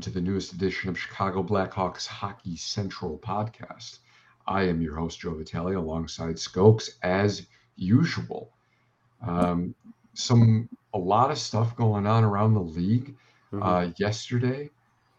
[0.00, 3.98] to the newest edition of Chicago Blackhawks Hockey Central podcast.
[4.46, 8.50] I am your host, Joe Vitali, alongside Skoks, as usual.
[9.20, 9.74] Um,
[10.14, 13.14] some a lot of stuff going on around the league.
[13.52, 13.62] Mhm.
[13.62, 14.70] Uh, yesterday,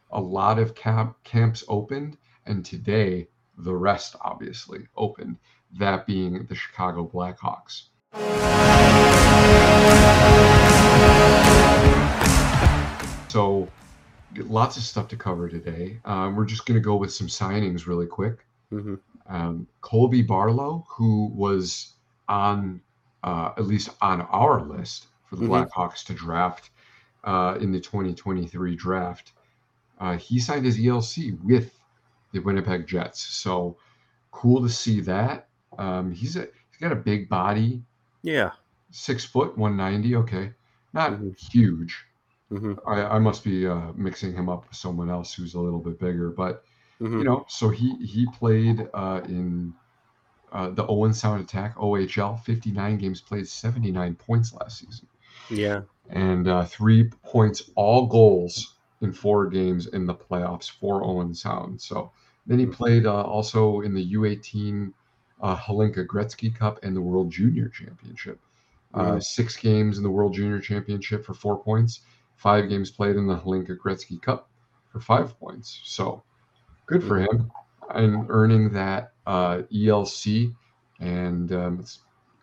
[0.09, 2.17] a lot of camp camps opened,
[2.47, 3.27] and today
[3.59, 5.37] the rest obviously opened.
[5.71, 7.89] That being the Chicago Blackhawks.
[13.29, 13.67] So,
[14.37, 15.99] lots of stuff to cover today.
[16.05, 18.45] Um, we're just going to go with some signings really quick.
[18.71, 18.99] Mhm.
[19.27, 21.93] Um, Colby Barlow, who was
[22.27, 22.81] on
[23.23, 25.49] uh, at least on our list for the Mhm.
[25.69, 26.71] Blackhawks to draft
[27.23, 29.31] uh, in the 2023 draft,
[30.01, 31.79] uh, he signed his ELC with
[32.33, 33.21] the Winnipeg Jets.
[33.21, 33.77] So
[34.31, 35.47] cool to see that.
[35.77, 37.81] Um, he's a he's got a big body,
[38.23, 38.51] Yeah.
[38.91, 40.15] six foot, 190.
[40.17, 40.51] Okay,
[40.91, 41.39] not Mhm.
[41.39, 42.05] huge.
[42.53, 45.79] Hmm I, I must be uh, mixing him up with someone else who's a little
[45.79, 46.63] bit bigger, but
[46.99, 49.75] hmm you know, so he he played uh, in
[50.51, 55.07] uh, the Owen Sound Attack OHL, 59 games played, 79 points last season,
[55.49, 55.83] Yeah.
[56.09, 61.81] and uh, three points, all goals in four games in the playoffs for Owen Sound.
[61.81, 62.11] So
[62.45, 62.73] then he Mhm.
[62.73, 64.93] played uh, also in the U18
[65.41, 68.41] uh, Hlinka Gretzky Cup and the World Junior Championship.
[68.93, 69.19] Uh, Mhm.
[69.19, 72.01] six games in the World Junior Championship for four points,
[72.43, 74.49] five games played in the Hlinka Gretzky Cup
[74.91, 75.79] for five points.
[75.85, 76.21] So
[76.85, 77.49] good for him
[77.95, 80.53] and earning that uh, ELC
[80.99, 81.99] and um, it's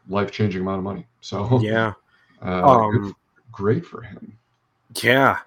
[0.08, 1.06] life changing amount of money.
[1.20, 1.92] So Yeah.
[2.42, 3.14] uh, Um,
[3.52, 4.38] great for him.
[5.02, 5.40] yeah.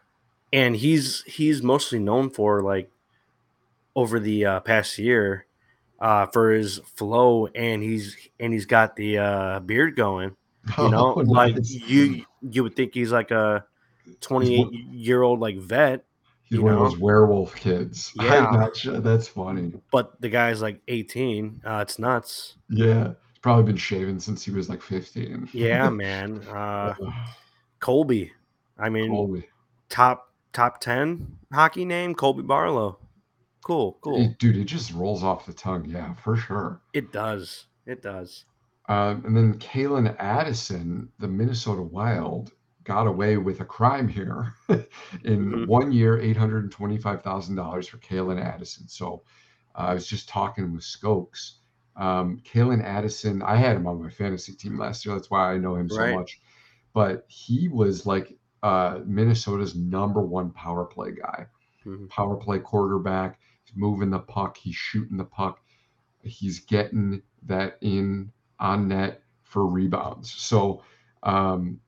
[0.54, 2.92] And he's he's mostly known for like
[3.96, 5.48] over the uh, past year
[6.00, 10.36] uh, for his flow and he's and he's got the uh, beard going.
[10.78, 13.66] You know, Oh, like you you would think he's like a
[14.22, 16.04] 28 year old like vet,
[16.44, 16.84] He's you one know?
[16.84, 18.12] of those werewolf kids.
[18.22, 18.48] Yeah.
[18.50, 19.00] I gotcha.
[19.02, 19.74] That's funny.
[19.92, 21.62] but the guy's like 18.
[21.66, 22.56] Uh, it's nuts.
[22.70, 23.08] Yeah.
[23.08, 25.50] He's probably been shaving since he was like 15.
[25.54, 26.42] Yeah, man.
[26.48, 26.94] Uh,
[27.80, 28.32] Colby.
[28.78, 29.48] I mean, Holy.
[29.90, 33.00] top top 10 hockey name colby barlow
[33.64, 35.86] cool cool It- dude, it just rolls off the tongue.
[35.88, 36.80] Yeah, for sure.
[36.94, 38.46] it does it does
[38.90, 42.52] Um, and then Calen Addison, the Minnesota Wild,
[42.84, 44.54] got away with a crime here
[45.24, 45.66] in Mhm.
[45.66, 48.88] one year, $825,000 for Calen Addison.
[48.88, 49.24] So
[49.76, 51.56] uh, I was just talking with Skoks.
[51.96, 55.16] Um, Calen Addison, I had him on my fantasy team last year.
[55.16, 56.42] That's why I know him so much.
[56.94, 61.48] But he was like uh, Minnesota's number one power play guy
[61.86, 62.10] Mhm.
[62.10, 63.40] power play quarterback.
[63.64, 64.58] He's moving the puck.
[64.58, 65.62] He's shooting the puck.
[66.22, 70.32] He's getting that in on net for rebounds.
[70.32, 70.84] So,
[71.24, 71.80] um,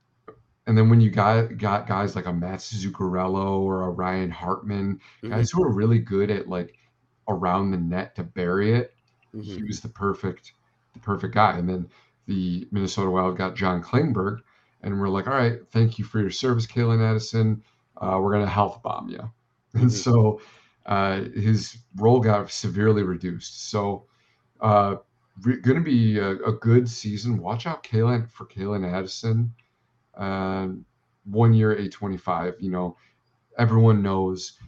[0.67, 4.99] and then when you got got guys like a Matt Zuccarello or a Ryan Hartman,
[5.23, 5.29] Mhm.
[5.29, 6.75] guys who are really good at like
[7.27, 8.95] around the net to bury it,
[9.39, 9.67] he Mhm.
[9.67, 10.53] was the perfect
[10.93, 11.57] the perfect guy.
[11.57, 11.89] And then
[12.27, 14.39] the Minnesota Wild got John Klingberg,
[14.81, 17.63] and we're like, all right, thank you for your service, Calen Addison.
[17.97, 19.31] Uh, we're gonna health bomb you.
[19.75, 19.91] And Mhm.
[19.91, 20.41] so
[20.85, 23.69] uh, his role got severely reduced.
[23.69, 24.07] So
[24.61, 24.97] uh,
[25.43, 27.37] re- going to be a, a good season.
[27.37, 29.53] Watch out, Calen for Calen Addison.
[30.17, 30.85] Um,
[31.25, 32.55] one year, eight twenty five.
[32.59, 32.97] You know,
[33.57, 34.59] everyone knows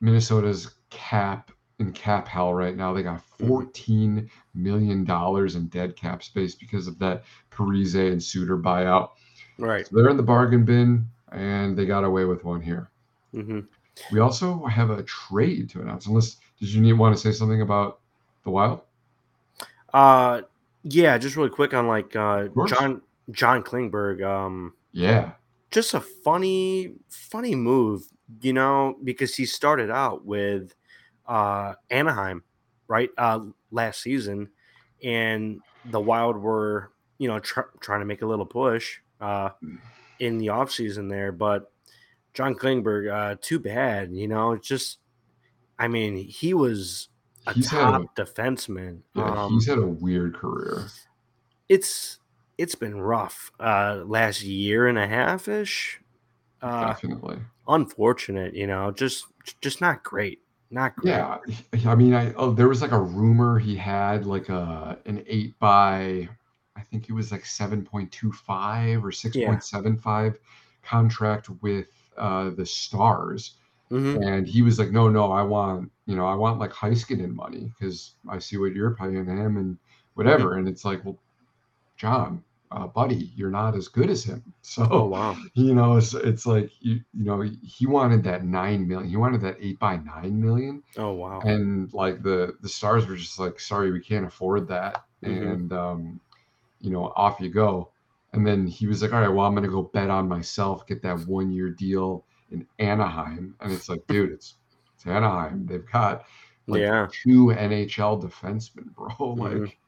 [0.00, 2.92] Minnesota's cap in cap hell right now.
[2.92, 3.48] They got Mhm.
[3.48, 9.10] fourteen million dollars in dead cap space because of that Parise and Suter buyout.
[9.58, 12.90] right So they're in the bargain bin, and they got away with one here.
[13.32, 13.60] hmm
[14.12, 16.06] We also have a trade to announce.
[16.06, 18.00] Unless did you need want to say something about
[18.44, 18.82] the Wild?
[19.94, 20.42] uh
[20.82, 25.32] yeah just really quick on like uh john john klingberg um Yeah,
[25.70, 28.02] just a funny funny move
[28.40, 30.74] you know because he started out with
[31.26, 32.42] uh anaheim
[32.88, 33.38] right uh
[33.70, 34.48] last season
[35.04, 39.50] and the wild were you know tr- trying to make a little push uh
[40.18, 41.70] in the offseason there but
[42.34, 44.98] john klingberg uh too bad you know it's just
[45.78, 47.08] i mean he was
[47.46, 49.44] a He's top a- defenseman yeah.
[49.44, 50.86] um, he's had a weird career.
[51.68, 52.18] it's
[52.58, 56.00] it's been rough uh last year and a half ish
[56.62, 57.38] uh Definitely.
[57.68, 59.26] unfortunate you know just
[59.60, 61.12] just not great not great.
[61.12, 61.38] Yeah,
[61.86, 65.56] I mean, I oh, there was like a rumor he had like a an eight
[65.60, 66.28] by,
[66.74, 70.40] I think it was like seven point two five or six point seven five
[70.82, 71.86] contract with
[72.18, 73.58] uh the Stars,
[73.92, 74.26] Mhm.
[74.26, 77.72] and he was like, no, no, I want you know I want like Heiskanen money
[77.78, 79.78] because I see what you're paying him and
[80.14, 81.16] whatever, and it's like, well,
[81.96, 84.42] John, uh, buddy, you're not as good as him.
[84.62, 85.36] So, Oh wow.
[85.54, 89.40] you know, it's, it's like, you, you know, he wanted that 9 million, he wanted
[89.42, 90.82] that eight by 9 million.
[90.98, 91.40] Oh wow.
[91.40, 95.04] And like the, the stars were just like, sorry, we can't afford that.
[95.24, 95.52] Mhm.
[95.52, 96.20] And, um,
[96.80, 97.90] you know, off you go.
[98.32, 100.86] And then he was like, all right, well, I'm going to go bet on myself,
[100.86, 103.54] get that one year deal in Anaheim.
[103.60, 104.56] And it's like, dude, it's,
[104.94, 105.64] it's Anaheim.
[105.66, 106.24] They've got
[106.66, 107.06] like Yeah.
[107.22, 109.08] two NHL defensemen, bro.
[109.08, 109.62] Mhm.
[109.62, 109.78] Like,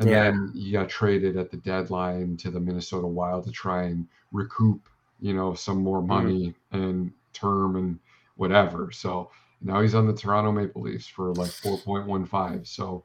[0.00, 0.14] and Yeah.
[0.14, 4.88] then you got traded at the deadline to the Minnesota Wild to try and recoup,
[5.20, 6.30] you know, some more Mm-hmm.
[6.30, 8.00] money and term and
[8.36, 8.92] whatever.
[8.92, 9.30] So
[9.62, 12.64] now he's on the Toronto Maple Leafs for like 4.15.
[12.66, 13.04] So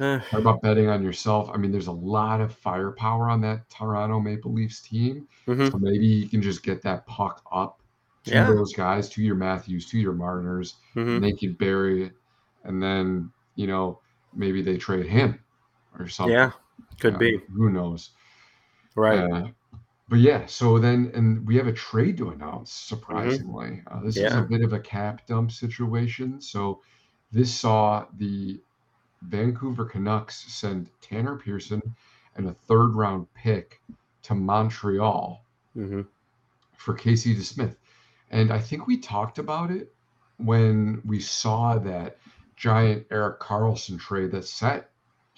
[0.00, 1.50] Eh, talk about betting on yourself.
[1.52, 5.28] I mean, there's a lot of firepower on that Toronto Maple Leafs team.
[5.46, 5.72] mhm.
[5.72, 7.82] So maybe you can just get that puck up
[8.24, 8.44] to Yeah.
[8.44, 11.12] those guys, to your Matthews, to your Marners, Mhm.
[11.12, 12.16] and they could bury it.
[12.64, 14.00] And then, you know,
[14.32, 15.41] maybe they trade him
[15.98, 16.34] or something.
[16.34, 16.52] Yeah.
[17.00, 17.40] Could Uh, be.
[17.54, 18.10] Who knows?
[18.94, 19.18] Right.
[19.18, 19.48] Uh,
[20.08, 23.82] but yeah, so then, and we have a trade to announce, surprisingly.
[23.86, 24.38] Uh, this is Mm-hmm.
[24.38, 26.40] A bit of a cap dump situation.
[26.40, 26.82] So
[27.30, 28.60] this saw the
[29.22, 31.80] Vancouver Canucks send Tanner Pearson
[32.36, 33.80] and a third round pick
[34.24, 35.44] to Montreal
[35.74, 36.02] hmm
[36.76, 37.76] for Casey DeSmith.
[38.30, 39.94] And I think we talked about it
[40.38, 42.18] when we saw that
[42.56, 44.90] giant Erik Karlsson trade that set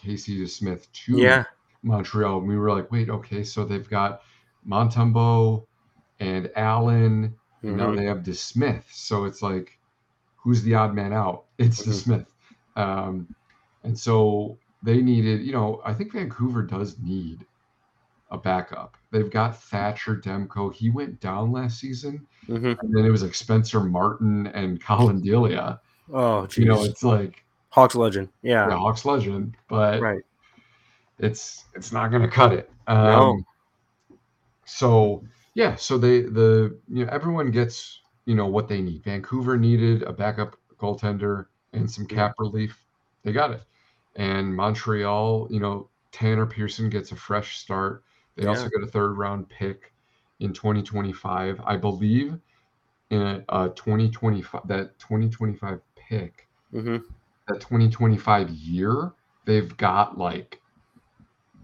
[0.04, 1.44] Casey DeSmith to Yeah.
[1.82, 2.40] Montreal.
[2.40, 4.22] We were like, wait, okay, so they've got
[4.66, 5.66] Montembeault
[6.20, 7.96] and Allen, and now Mhm.
[7.96, 8.84] they have DeSmith.
[8.90, 9.78] So it's like,
[10.36, 11.44] who's the odd man out?
[11.58, 11.88] It's Mhm.
[11.92, 12.26] DeSmith.
[12.76, 13.34] Um,
[13.84, 17.46] and so they needed, you know, I think Vancouver does need
[18.30, 18.96] a backup.
[19.10, 20.72] They've got Thatcher Demko.
[20.74, 22.78] He went down last season, Mhm.
[22.80, 25.80] and then it was like Spencer Martin and Collin Delia.
[26.12, 26.58] Oh, geez.
[26.58, 28.28] You know, it's like Hawks legend.
[28.42, 28.68] Yeah.
[28.68, 30.22] the Hawks legend, but Right.
[31.18, 32.70] it's it's not going to cut it.
[32.86, 33.38] Um, No.
[34.64, 35.22] So
[35.54, 39.02] yeah, so they the you know everyone gets you know what they need.
[39.04, 42.78] Vancouver needed a backup goaltender and some cap relief.
[43.24, 43.62] They got it,
[44.16, 48.04] and Montreal, you know Tanner Pearson gets a fresh start.
[48.36, 48.78] They also Yeah.
[48.78, 49.92] get a third round pick
[50.40, 52.38] in 2025, I believe.
[53.10, 56.96] In a, a 2025 that 2025 pick hmm
[57.48, 59.12] that 2025 year,
[59.44, 60.60] they've got like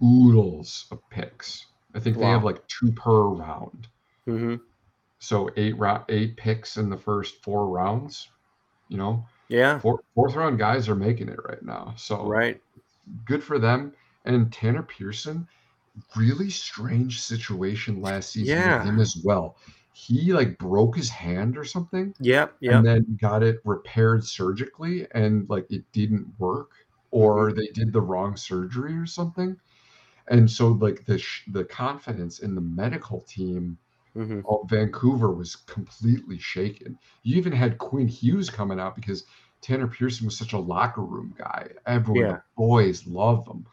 [0.02, 1.66] oodles of picks.
[1.94, 3.88] I think they have like two per round.
[4.26, 4.56] hmm
[5.18, 8.28] So eight round, eight picks in the first four rounds.
[8.88, 9.78] You know, Yeah.
[9.78, 11.94] four, fourth round guys are making it right now.
[11.96, 12.60] So Right.
[13.24, 13.92] good for them.
[14.24, 15.46] And Tanner Pearson,
[16.16, 18.78] really strange situation last season Yeah.
[18.78, 19.56] with him as well.
[19.92, 22.60] He like broke his hand or something Yeah, Yep.
[22.68, 26.72] and then got it repaired surgically and like it didn't work
[27.10, 29.56] or they did the wrong surgery or something
[30.28, 33.78] and so like the sh- the confidence in the medical team
[34.14, 36.98] hmm of Vancouver was completely shaken.
[37.22, 39.24] You even had Quinn Hughes coming out because
[39.60, 41.68] Tanner Pearson was such a locker room guy.
[41.86, 42.40] Everyone, Yeah.
[42.56, 43.66] boys love him.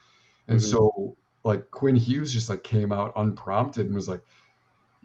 [0.47, 0.61] And Mhm.
[0.61, 4.23] so like Quinn Hughes just like came out unprompted and was like,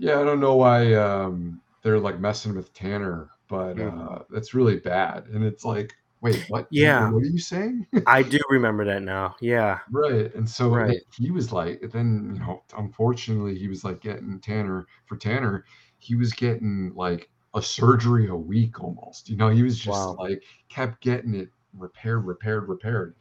[0.03, 4.19] Yeah, I don't know why um they're like messing with Tanner, but Mm.
[4.21, 5.27] uh that's really bad.
[5.29, 6.67] And it's like, wait, what?
[6.71, 7.11] Yeah.
[7.13, 7.87] What are you saying?
[8.07, 9.37] I do remember that now.
[9.41, 9.79] Yeah.
[9.91, 10.35] Right.
[10.35, 10.99] And so Right.
[11.17, 15.65] he was like, then, you know, unfortunately, he was like getting Tanner for Tanner,
[15.99, 19.29] he was getting like a surgery a week almost.
[19.29, 20.17] You know, he was just Wow.
[20.19, 23.15] like kept getting it repaired, repaired, repaired.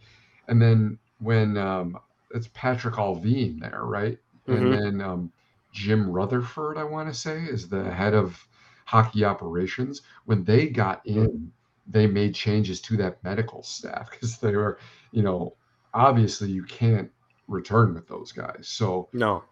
[0.47, 1.97] And then when um
[2.33, 4.17] it's Patrik Allvin there, right?
[4.47, 4.57] Mhm.
[4.57, 5.31] And then um
[5.71, 8.45] Jim Rutherford, I want to say, is the head of
[8.85, 10.01] hockey operations.
[10.25, 11.51] When they got in,
[11.87, 14.79] they made changes to that medical staff because they were,
[15.11, 15.55] you know,
[15.93, 17.09] obviously you can't
[17.47, 18.67] return with those guys.
[18.67, 19.43] So No.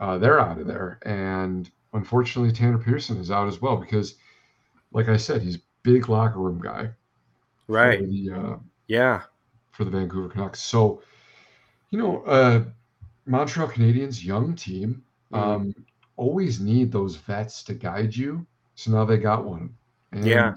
[0.00, 0.98] uh, they're out of there.
[1.04, 4.16] And unfortunately, Tanner Pearson is out as well because,
[4.92, 6.90] like I said, he's big locker room guy
[7.68, 7.98] Right.
[8.00, 9.22] the uh, Yeah.
[9.70, 10.62] for the Vancouver Canucks.
[10.62, 11.02] So,
[11.90, 12.64] you know, uh,
[13.26, 15.04] Montreal Canadiens, young team.
[15.32, 15.74] Um,
[16.16, 18.46] always need those vets to guide you.
[18.74, 19.74] So now they got one.
[20.12, 20.54] And Yeah.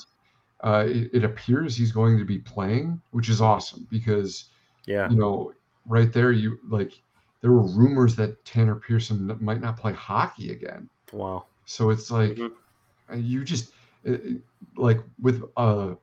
[0.64, 4.50] uh, it, it appears he's going to be playing, which is awesome because,
[4.86, 5.10] Yeah.
[5.10, 5.54] you know,
[5.86, 7.02] right there, you like,
[7.42, 10.90] there were rumors that Tanner Pearson might not play hockey again.
[11.14, 11.46] Wow.
[11.66, 12.52] So it's like, Mhm.
[13.12, 14.42] uh, you just, it- it-
[14.76, 15.96] like, with uh,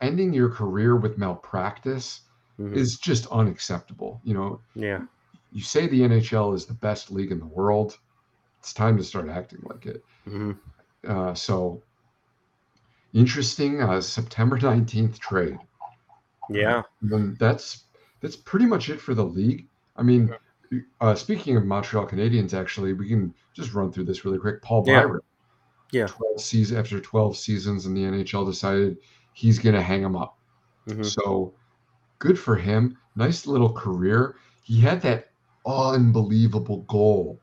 [0.00, 2.22] ending your career with malpractice
[2.58, 2.74] Mhm.
[2.74, 4.20] is just unacceptable.
[4.24, 5.02] You know, Yeah.
[5.52, 7.98] you say the NHL is the best league in the world.
[8.60, 10.04] It's time to start acting like it.
[10.24, 10.52] hmm
[11.06, 11.82] Uh, so
[13.14, 13.82] interesting.
[13.82, 15.58] Uh, September nineteenth trade.
[16.50, 16.82] Yeah.
[17.02, 17.84] Then that's
[18.20, 19.66] that's pretty much it for the league.
[19.96, 20.34] I mean,
[21.00, 24.62] uh, speaking of Montreal Canadiens, actually, we can just run through this really quick.
[24.62, 25.00] Paul Yeah.
[25.04, 25.20] Byron,
[25.92, 26.06] Yeah.
[26.06, 28.98] 12 season after 12 seasons in the NHL, decided
[29.32, 30.38] he's going to hang him up.
[30.86, 31.04] Mhm.
[31.04, 31.54] So
[32.18, 32.96] good for him.
[33.16, 34.36] Nice little career.
[34.62, 35.30] He had that
[35.66, 37.40] unbelievable goal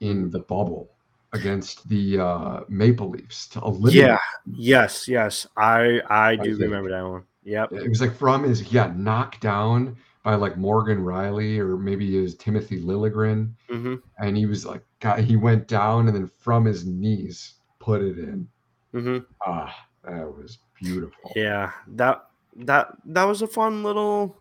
[0.00, 0.90] in the bubble
[1.32, 3.94] against the uh, Maple Leafs to eliminate.
[3.94, 4.18] Yeah.
[4.52, 5.06] Yes.
[5.06, 5.46] Yes.
[5.56, 6.62] I I do think.
[6.62, 7.24] remember that one.
[7.44, 7.72] Yep.
[7.72, 12.18] It was like from his yeah got knocked down by like Morgan Rielly or maybe
[12.18, 16.26] it was Timothy Liljegren, hmm and he was like, God, he went down and then
[16.26, 18.48] from his knees put it in.
[18.92, 21.32] hmm Ah, that was beautiful.
[21.36, 21.70] Yeah.
[21.88, 22.24] That
[22.56, 24.36] that that was a fun little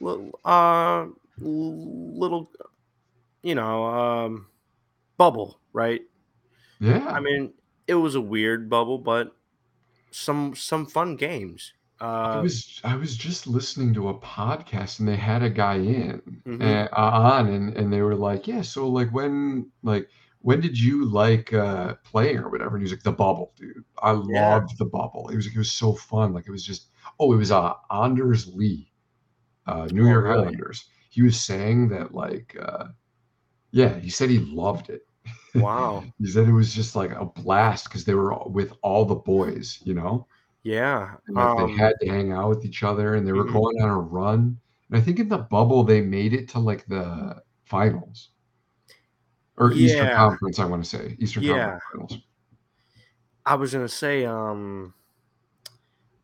[0.00, 1.06] little uh
[1.38, 2.50] little
[3.42, 4.46] you know um
[5.16, 6.02] bubble, right?
[6.80, 7.06] Yeah.
[7.08, 7.54] I mean,
[7.86, 9.36] it was a weird bubble, but
[10.12, 11.74] some some fun games.
[12.34, 15.76] I Uh, was I was just listening to a podcast and they had a guy
[15.76, 16.60] in Mhm.
[16.60, 20.08] and, uh, on and and they were like, yeah, so like when like
[20.40, 22.76] when did you like uh playing or whatever?
[22.76, 23.84] And he was like, the bubble, dude.
[24.02, 24.56] I Yeah.
[24.56, 25.28] loved the bubble.
[25.28, 26.32] It was it was so fun.
[26.32, 26.88] Like it was just
[27.20, 28.92] oh, it was uh Anders Lee,
[29.66, 30.42] uh New Oh, York really?
[30.42, 30.86] Islanders.
[31.10, 32.88] He was saying that like uh
[33.72, 35.06] yeah, he said he loved it.
[35.54, 36.04] wow.
[36.18, 39.80] He said it was just like a blast because they were with all the boys,
[39.82, 40.26] you know?
[40.62, 41.14] Yeah.
[41.28, 43.52] Like they Um, had to hang out with each other and they were Mhm.
[43.52, 44.60] going on a run.
[44.88, 48.30] And I think in the bubble they made it to like the finals.
[49.56, 51.16] Or Eastern Conference, I want to say.
[51.18, 51.78] Eastern Yeah.
[51.78, 52.26] Conference finals.
[53.44, 54.94] I was gonna say, um,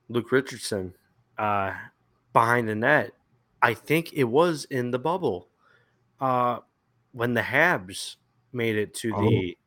[0.09, 0.95] Luke Richardson,
[1.37, 1.75] uh,
[2.33, 3.13] behind the net.
[3.61, 5.49] I think it was in the bubble,
[6.21, 6.61] uh,
[7.19, 8.17] when the Habs
[8.53, 9.21] made it to Oh.
[9.29, 9.59] the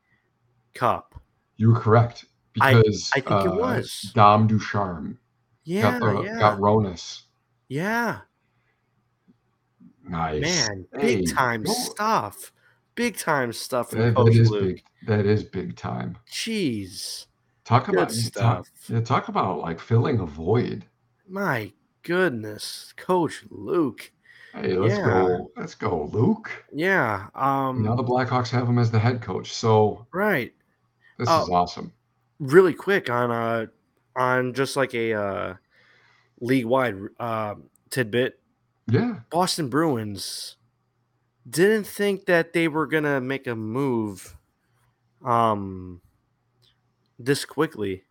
[0.74, 1.22] cup.
[1.58, 2.25] You were correct.
[2.53, 4.12] Because I think it uh, was.
[4.15, 5.17] Dom Ducharme
[5.63, 7.24] Yeah, got, the, yeah, got Ronus.
[7.67, 8.22] yeah.
[10.08, 10.41] Nice.
[10.41, 12.51] Man, Hey, big time stuff.
[12.96, 14.63] Big time stuff That, that Coach is Luke.
[14.75, 14.84] big.
[15.08, 16.17] That is big time.
[16.29, 17.27] Jeez,
[17.63, 18.15] Talk good about talk,
[18.65, 18.67] stuff.
[18.89, 20.86] yeah, talk about like filling a void.
[21.29, 21.72] My
[22.03, 24.12] goodness, Coach Luke.
[24.53, 25.05] Hey, let's Yeah.
[25.05, 25.51] go.
[25.55, 26.51] Let's go, Luke.
[26.74, 27.27] Yeah.
[27.36, 27.84] Um.
[27.84, 29.53] now the Blackhawks have him as the head coach.
[29.53, 30.53] So right.
[31.17, 31.43] this Oh.
[31.43, 31.91] is awesome.
[32.39, 33.67] really quick on uh
[34.15, 35.53] on just like a uh
[36.39, 37.53] league wide uh
[37.91, 38.39] tidbit
[38.88, 39.20] Yeah.
[39.29, 40.55] boston bruins
[41.48, 44.36] didn't think that they were gonna make a move
[45.24, 46.01] um
[47.20, 48.05] this quickly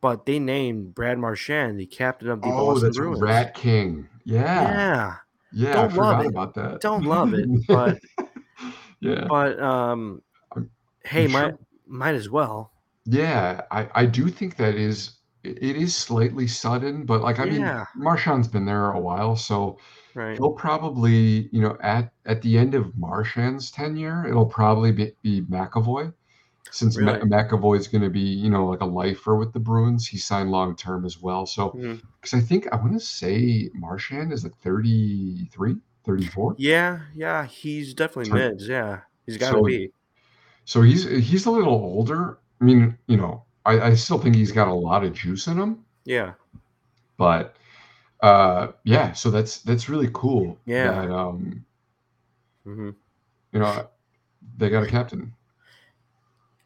[0.00, 4.08] but they named brad marchand the captain of the Oh, boston bruins Rat King.
[4.24, 4.62] Yeah.
[4.62, 5.14] yeah
[5.54, 5.72] Yeah.
[5.72, 6.26] Don't love it.
[6.28, 6.80] about that.
[6.80, 7.98] Don't love it, but-
[9.00, 9.26] yeah.
[9.28, 10.22] but um
[10.54, 10.70] I'm-
[11.04, 12.72] hey I'm might sure- might as well
[13.04, 13.62] Yeah.
[13.70, 17.84] I, I do think that is it is slightly sudden, but like I mean Yeah.
[17.96, 19.78] Marchand's been there a while, so
[20.14, 25.12] right he'll probably, you know, at at the end of Marchand's tenure, it'll probably be,
[25.22, 26.12] be McAvoy.
[26.74, 27.20] Since Really?
[27.20, 30.50] McAvoy is going to be, you know, like a lifer with the Bruins, he signed
[30.50, 31.46] long term as well.
[31.46, 31.70] So,
[32.20, 36.56] because I think I want to say Marchand is like 33, 34.
[36.58, 39.90] yeah yeah he's definitely So- mids yeah he's gotta so- be
[40.64, 42.38] So he's he's a little older.
[42.60, 45.56] I mean, you know, I, I still think he's got a lot of juice in
[45.58, 46.32] him, yeah
[47.16, 47.54] but
[48.20, 50.58] uh yeah, so that's that's really cool.
[50.66, 50.90] Yeah.
[50.90, 51.64] That um,
[52.64, 52.90] hmm
[53.52, 53.88] you know,
[54.56, 55.32] they got a captain.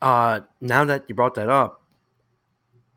[0.01, 1.83] Uh, now that you brought that up,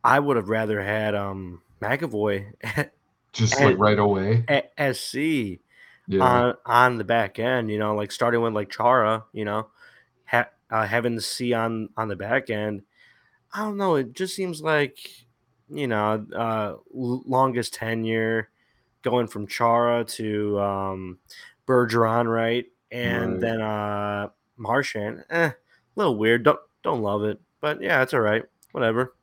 [0.03, 2.93] I would have rather had um McAvoy at,
[3.34, 4.43] Just And- like right away.
[4.48, 5.60] at SC
[6.08, 6.22] Yeah.
[6.24, 7.72] on on the back end.
[7.72, 9.24] You know, like starting with like Chara.
[9.34, 9.67] You know,
[10.25, 12.84] ha- uh, having the C on on the back end.
[13.53, 13.96] I don't know.
[13.96, 14.98] It just seems like
[15.70, 18.50] you know uh longest tenure
[19.01, 21.17] going from Chara to um
[21.67, 22.65] Bergeron, right?
[22.91, 23.41] And Right.
[23.41, 24.27] then uh
[24.58, 25.55] Marchand, eh, a
[25.96, 26.43] little weird.
[26.43, 28.43] Don't don't love it, but yeah, it's all right.
[28.71, 29.13] Whatever.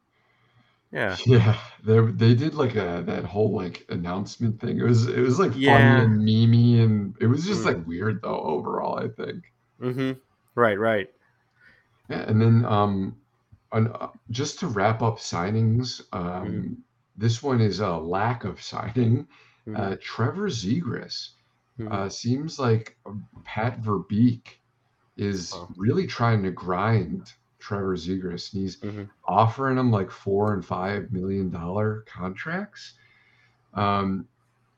[0.93, 1.17] Yeah.
[1.27, 4.79] Yeah, they they did like a that whole like announcement thing.
[4.79, 5.65] It was it was like funny
[6.03, 7.67] and memey and it was just Mm.
[7.67, 9.53] like weird though overall, I think.
[9.81, 10.13] Mm-hmm.
[10.55, 10.79] Right.
[10.79, 11.09] Right.
[12.09, 13.17] Yeah, and then um
[13.73, 16.77] an, uh, just to wrap up signings, um Mhm.
[17.19, 19.27] this one is a lack of signing.
[19.67, 19.79] Mhm.
[19.79, 21.31] Uh Trevor Zegras
[21.79, 21.93] Mhm.
[21.93, 22.97] uh seems like
[23.45, 24.59] Pat Verbeek
[25.19, 25.69] is Oh.
[25.77, 29.09] really trying to grind Trevor Zegras and he's Mhm.
[29.25, 32.95] offering him like four and five million dollar contracts
[33.75, 34.27] um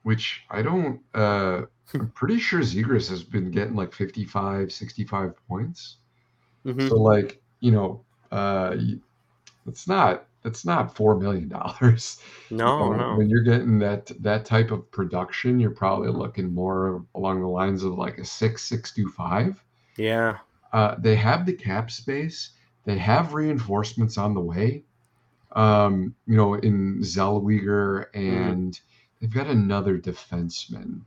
[0.03, 1.63] which i don't uh
[1.95, 5.97] i'm pretty sure zegras has been getting like 55 65 points
[6.65, 6.89] Mhm.
[6.89, 8.77] so like you know uh
[9.67, 12.19] it's not it's not four million dollars.
[12.51, 13.15] No, no.
[13.17, 17.85] When you're getting that that type of production, you're probably looking more along the lines
[17.85, 19.63] of like a six, six two five.
[19.99, 20.39] Yeah.
[20.73, 22.53] Uh, they have the cap space.
[22.85, 24.85] They have reinforcements on the way.
[25.53, 29.17] Um, you know, in Zellweger, and mm-hmm.
[29.21, 31.01] they've got another defenseman.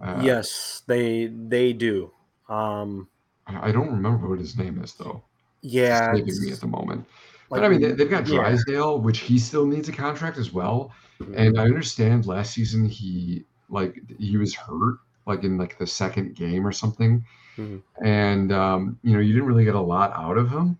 [0.00, 2.10] Uh, yes, they they do.
[2.48, 3.08] Um,
[3.46, 5.22] I, don't remember what his name is though.
[5.60, 7.06] Yeah, it's me at the moment.
[7.50, 9.04] Like, but I mean, they, have got Drysdale, yeah.
[9.04, 10.92] which he still needs a contract as well.
[11.20, 11.34] Mm-hmm.
[11.36, 16.34] And I understand last season he like he was hurt like in like the second
[16.34, 17.24] game or something,
[17.60, 18.04] mm-hmm.
[18.04, 20.78] and um, you know you didn't really get a lot out of him.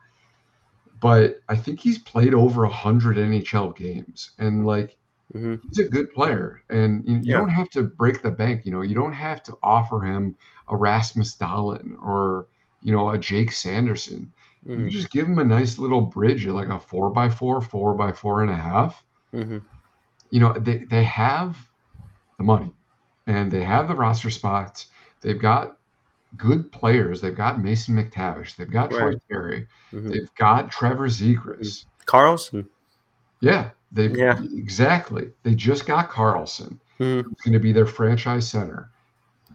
[1.01, 4.97] But I think he's played over a hundred NHL games, and like
[5.35, 5.57] mm-hmm.
[5.69, 6.63] he's a good player.
[6.69, 7.39] And you, you yeah.
[7.39, 8.67] don't have to break the bank.
[8.67, 10.37] You know, you don't have to offer him
[10.69, 12.49] a Rasmus Dahlin or
[12.83, 14.33] you know a Jake Sanderson
[14.67, 14.85] Mm-hmm.
[14.85, 18.13] You just give him a nice little bridge, like a four by four, four by
[18.13, 19.03] four and a half.
[19.35, 19.59] Mm-hmm.
[20.31, 21.57] You know, they, they have
[22.39, 22.73] the money
[23.27, 24.87] and they have the roster spots.
[25.23, 25.79] They've got
[26.37, 27.21] good players.
[27.21, 28.57] They've got Mason McTavish.
[28.57, 29.01] They've got right.
[29.01, 29.67] Troy Terry.
[29.93, 30.11] Mm-hmm.
[30.11, 31.85] They've got Trevor Zegras.
[32.07, 32.69] Carlson.
[33.41, 34.41] Yeah, they yeah.
[34.55, 35.31] exactly.
[35.43, 37.31] They just got Carlson, Mm-hmm.
[37.33, 38.91] It's going to be their franchise center.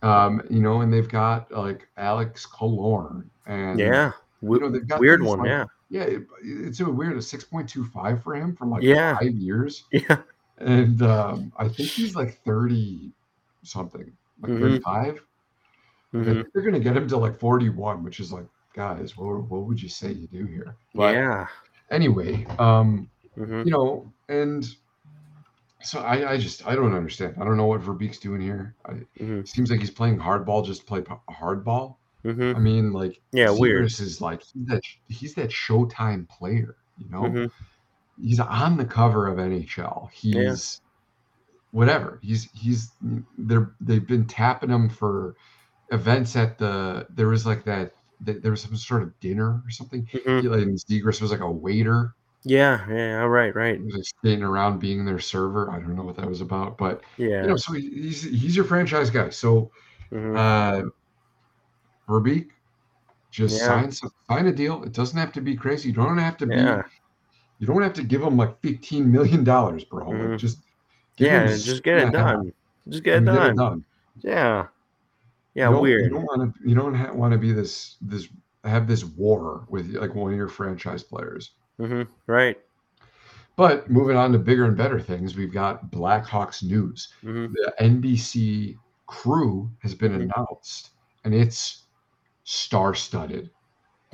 [0.01, 5.00] Um, you know, and they've got like Alex Killorn and yeah, you know, they've got
[5.00, 5.65] weird one, like, yeah.
[5.89, 9.17] Yeah, it, it's a weird a six point two five for him from like yeah.
[9.17, 9.84] five years.
[9.91, 10.17] Yeah,
[10.58, 13.12] and um, I think he's like thirty
[13.62, 14.77] something, like mm-hmm.
[14.77, 15.22] 35
[16.13, 16.41] mm-hmm.
[16.53, 19.81] They're gonna get him to like forty one, which is like, guys, what what would
[19.81, 20.75] you say you do here?
[20.93, 21.47] But yeah.
[21.91, 23.63] Anyway, um, mm-hmm.
[23.65, 24.67] you know, and
[25.85, 27.35] so I, I just I don't understand.
[27.39, 28.75] I don't know what Verbeek's doing here.
[28.85, 29.43] I, mm-hmm.
[29.43, 31.97] Seems like he's playing hardball, just play hardball.
[32.25, 32.55] Mm-hmm.
[32.55, 33.85] I mean, like, yeah, weird.
[33.85, 37.21] Is like he's that he's that Showtime player, you know.
[37.21, 38.25] Mm-hmm.
[38.25, 40.09] He's on the cover of NHL.
[40.12, 40.55] He's yeah.
[41.71, 42.19] whatever.
[42.24, 42.91] He's he's
[43.38, 45.35] they're they've been tapping him for
[45.91, 47.07] events at the.
[47.09, 47.93] There was like that.
[48.21, 50.07] There was some sort of dinner or something.
[50.13, 50.47] Mm-hmm.
[50.47, 52.13] Like Zegras was like a waiter.
[52.47, 53.77] Yeah, yeah, right, right.
[53.77, 55.71] He was like skating around being their server.
[55.71, 58.65] I don't know what that was about, but yeah, you know, so he's he's your
[58.65, 59.29] franchise guy.
[59.29, 59.71] So,
[60.11, 60.37] mm-hmm.
[60.37, 60.83] uh,
[62.07, 62.50] Verbeek,
[63.31, 63.65] just yeah.
[63.65, 64.83] sign sign a deal.
[64.83, 65.89] It doesn't have to be crazy.
[65.89, 66.55] You don't have to be.
[66.55, 66.83] Yeah.
[67.57, 70.05] You don't have to give them like fifteen million dollars, bro.
[70.05, 70.31] Mm-hmm.
[70.31, 70.59] Like just
[71.17, 72.53] yeah, just get it done.
[72.87, 73.35] Just get it done.
[73.35, 73.85] Get it done.
[74.21, 74.67] Yeah.
[75.55, 76.03] Yeah, you weird.
[76.03, 76.70] You don't want to.
[76.70, 78.27] You don't ha- want to be this this
[78.63, 81.51] have this war with like one of your franchise players.
[81.79, 82.03] Mm-hmm.
[82.27, 82.57] Right.
[83.55, 87.09] But moving on to bigger and better things, we've got Blackhawks news.
[87.24, 87.53] Mm-hmm.
[87.53, 90.29] The NBC crew has been mm-hmm.
[90.35, 90.91] announced,
[91.24, 91.83] and it's
[92.44, 93.50] star-studded.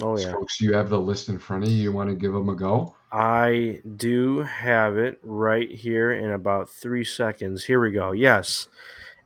[0.01, 0.31] Oh yeah.
[0.31, 1.77] Folks, you have the list in front of you.
[1.77, 2.95] You want to give them a go?
[3.11, 7.65] I do have it right here in about three seconds.
[7.65, 8.11] Here we go.
[8.11, 8.67] Yes.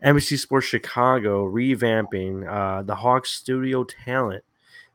[0.04, 4.44] NBC Sports Chicago revamping uh, the Hawks studio talent.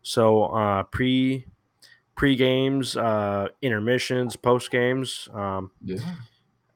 [0.03, 1.47] So uh, pre
[2.15, 5.29] pre games, uh, intermissions, post games.
[5.33, 5.99] Um, yeah.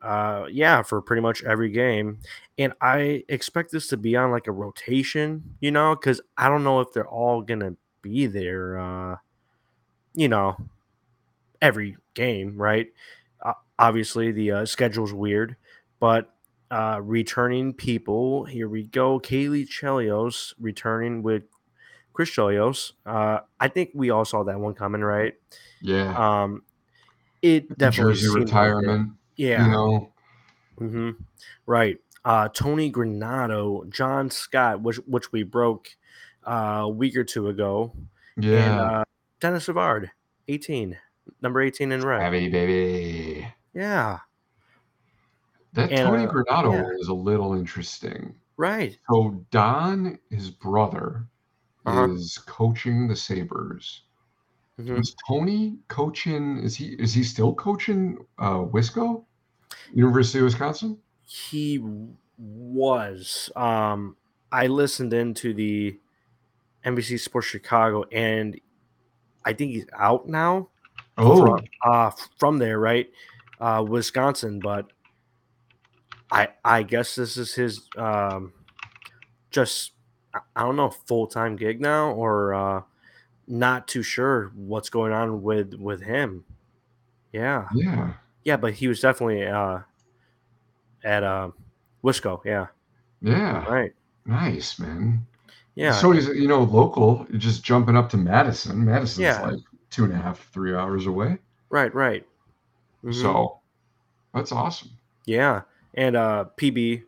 [0.00, 2.18] Uh, yeah, for pretty much every game.
[2.58, 6.62] And I expect this to be on like a rotation, you know, because I don't
[6.62, 9.16] know if they're all gonna be there, uh,
[10.14, 10.56] you know,
[11.62, 12.88] every game, right?
[13.44, 15.56] Uh, obviously, the uh, schedule's weird,
[16.00, 16.34] but
[16.74, 19.20] uh, returning people, here we go.
[19.20, 21.44] Caley Chelios returning with
[22.12, 22.94] Chris Chelios.
[23.06, 25.34] Uh, I think we all saw that one coming, right?
[25.80, 26.42] Yeah.
[26.42, 26.62] Um,
[27.42, 29.08] it definitely Jersey retirement.
[29.08, 29.64] Like yeah.
[29.64, 30.12] You know.
[30.80, 31.10] Mm-hmm.
[31.66, 31.98] Right.
[32.24, 35.90] Uh, Tony Granato, John Scott, which which we broke
[36.44, 37.92] uh, a week or two ago.
[38.37, 38.58] Yeah.
[38.58, 39.04] And, uh,
[39.38, 40.10] Denis Savard,
[40.48, 40.98] 18,
[41.40, 42.20] number 18 in red.
[42.20, 43.46] Heavy baby.
[43.74, 44.18] Yeah.
[45.74, 47.00] That and, Tony uh, Granato yeah.
[47.00, 48.34] is a little interesting.
[48.56, 48.96] Right.
[49.10, 51.26] So Don, his brother,
[51.84, 52.12] uh-huh.
[52.12, 54.02] is coaching the Sabres.
[54.80, 54.96] Mm-hmm.
[54.96, 56.60] Was Tony coaching?
[56.62, 59.24] Is he is he still coaching uh, Wisco,
[59.92, 60.98] University of Wisconsin?
[61.24, 61.80] He
[62.38, 63.50] was.
[63.54, 64.16] Um,
[64.50, 65.98] I listened into the
[66.84, 68.60] NBC Sports Chicago, and
[69.44, 70.68] I think he's out now.
[71.16, 73.08] Oh, from, uh, from there, right?
[73.60, 74.92] Uh, Wisconsin, but
[76.30, 78.52] I I guess this is his um,
[79.50, 79.92] just
[80.56, 82.82] I don't know full time gig now or uh,
[83.46, 86.44] not too sure what's going on with with him.
[87.32, 87.66] Yeah.
[87.74, 88.14] Yeah.
[88.44, 89.80] Yeah, but he was definitely uh
[91.02, 91.50] at uh
[92.02, 92.66] Wisco, yeah.
[93.22, 93.64] Yeah.
[93.64, 93.92] Right.
[94.26, 95.26] Nice, man.
[95.74, 95.92] Yeah.
[95.92, 98.84] So he's you know local, just jumping up to Madison.
[98.84, 99.42] Madison's yeah.
[99.42, 99.60] like
[99.90, 101.38] two and a half, three hours away.
[101.70, 102.26] Right, right.
[103.04, 103.14] Mhm.
[103.20, 103.60] So
[104.32, 104.90] that's awesome.
[105.26, 105.62] Yeah,
[105.94, 107.02] and uh, PB,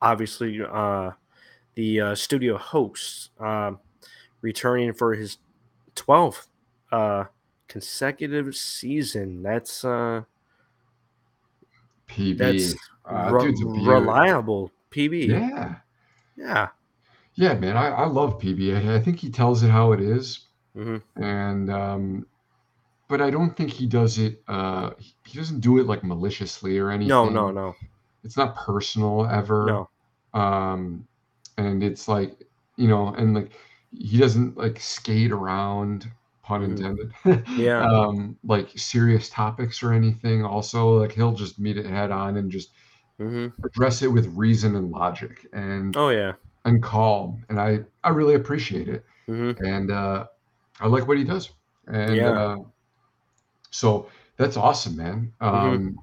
[0.00, 1.10] obviously, uh,
[1.74, 3.78] the uh, studio host, um,
[4.40, 5.38] returning for his
[5.94, 6.48] twelfth
[6.92, 7.24] uh,
[7.68, 9.42] consecutive season.
[9.42, 10.22] That's uh,
[12.08, 12.38] PB.
[12.38, 12.74] that's
[13.06, 14.70] Uh, re- reliable.
[14.90, 15.26] PB.
[15.28, 15.74] Yeah.
[16.36, 16.68] Yeah.
[17.34, 17.76] Yeah, man.
[17.76, 18.88] I, I love PB.
[18.88, 20.46] I, I think he tells it how it is.
[20.76, 21.02] Mhm.
[21.16, 22.26] And um
[23.08, 24.90] but I don't think he does it uh
[25.24, 27.08] he doesn't do it like maliciously or anything.
[27.08, 27.74] No, no, no,
[28.24, 29.80] It's not personal ever.
[29.80, 29.88] no.
[30.34, 31.06] um
[31.58, 32.38] and it's like
[32.76, 33.52] you know and like
[33.92, 36.10] he doesn't like skate around
[36.42, 36.64] pun Mhm.
[36.64, 37.12] intended
[37.56, 37.88] Yeah.
[37.90, 42.50] um like serious topics or anything also like he'll just meet it head on and
[42.50, 42.70] just
[43.18, 46.34] hmm address it with reason and logic and Oh yeah.
[46.66, 50.26] and calm and i i really appreciate it hmm and uh
[50.80, 51.50] i like what he does
[51.88, 52.38] and Yeah.
[52.38, 52.56] uh
[53.70, 55.80] so that's awesome man Mhm.
[55.80, 55.96] um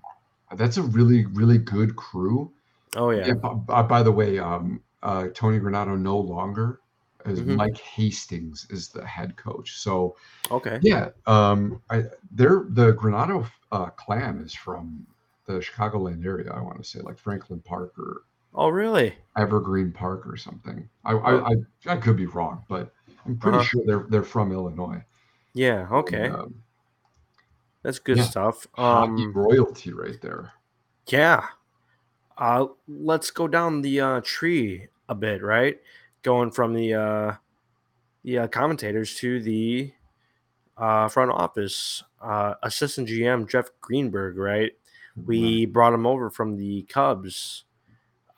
[0.55, 2.51] that's a really really good crew
[2.95, 3.33] Oh yeah.
[3.33, 6.81] yeah, b- b- by the way, um, uh, Tony Granato no longer
[7.25, 7.45] as Mhm.
[7.45, 9.77] Mike Hastings is the head coach.
[9.79, 10.15] So
[10.51, 10.81] Okay.
[10.81, 15.05] yeah, um, I they're the Granato uh, clan is from
[15.45, 16.51] the Chicagoland area.
[16.53, 19.17] I want to say like Franklin Park or Oh really?
[19.37, 20.89] Evergreen Park or something.
[21.05, 21.51] I I, Oh.
[21.51, 21.55] I,
[21.87, 22.93] I could be wrong, but
[23.25, 23.63] I'm pretty Uh-huh.
[23.63, 25.03] sure they're they're from Illinois.
[25.53, 25.87] Yeah.
[25.91, 26.27] Okay.
[26.27, 26.63] And, um,
[27.83, 28.23] That's good yeah.
[28.23, 28.67] stuff.
[28.77, 29.33] Um.
[29.33, 30.53] royalty right there.
[31.07, 31.45] Yeah.
[32.37, 35.79] Uh, let's go down the uh, tree a bit, right?
[36.23, 37.33] Going from the uh,
[38.23, 39.93] the uh, commentators to the
[40.77, 42.03] uh, front office.
[42.21, 44.71] Uh, assistant GM Jeff Greenberg, right?
[45.25, 47.65] We brought him over from the Cubs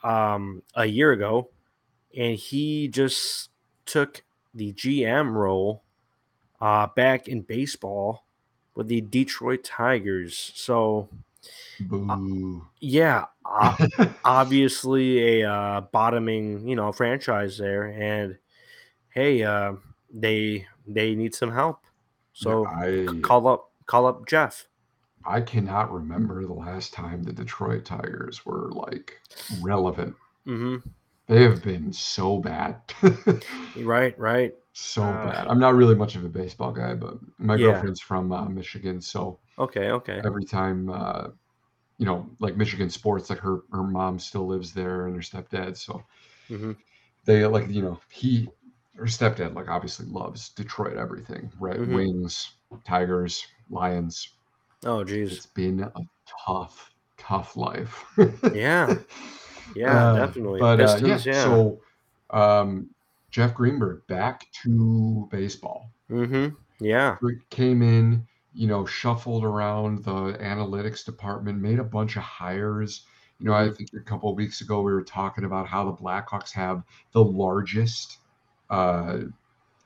[0.04, 1.50] um, a year ago,
[2.18, 3.50] and he just
[3.86, 5.84] took the GM role
[6.62, 8.26] uh, back in baseball
[8.76, 10.52] with the Detroit Tigers.
[10.56, 11.10] So,
[11.80, 12.66] Boo.
[12.80, 13.78] yeah, uh,
[14.26, 18.38] obviously a uh, bottoming, you know, franchise there, and
[19.14, 19.74] hey, uh,
[20.14, 21.80] they they need some help.
[22.34, 24.68] So I call up call up Jeff.
[25.26, 29.20] I cannot remember the last time the Detroit Tigers were like
[29.62, 30.16] relevant.
[30.46, 30.78] hmm
[31.28, 32.82] They have been so bad.
[33.76, 34.54] Right, right.
[34.74, 35.48] So Uh, bad.
[35.48, 37.58] I'm not really much of a baseball guy, but my Yeah.
[37.58, 40.26] girlfriend's from uh, Michigan, so Okay, okay.
[40.26, 41.30] every time uh,
[42.00, 45.78] you know, like Michigan sports, like her her mom still lives there and her stepdad,
[45.78, 46.04] so
[46.50, 46.74] hmm
[47.26, 48.50] they like you know he
[48.96, 51.86] her stepdad like obviously loves Detroit everything, Red Mhm.
[51.86, 52.54] Wings,
[52.86, 54.30] Tigers, Lions.
[54.86, 55.32] Oh, geez.
[55.32, 55.92] It's been a
[56.46, 58.06] tough, tough life.
[58.52, 58.96] Yeah,
[59.76, 60.70] yeah, Uh, definitely.
[60.70, 61.62] But uh, yeah, yeah.
[61.62, 61.82] so
[62.30, 62.90] um,
[63.34, 65.92] Jeff Greenberg back to baseball.
[66.10, 67.20] hmm Yeah.
[67.50, 73.06] Came in, you know, shuffled around the analytics department, made a bunch of hires.
[73.40, 75.94] You know, I think a couple of weeks ago we were talking about how the
[75.94, 78.20] Blackhawks have the largest
[78.70, 79.20] uh,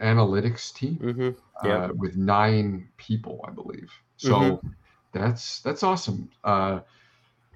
[0.02, 1.32] analytics team hmm
[1.62, 1.84] Yeah.
[1.84, 3.92] uh, with nine people, I believe.
[4.18, 4.74] So Mhm.
[5.14, 6.32] that's that's awesome.
[6.44, 6.82] Uh,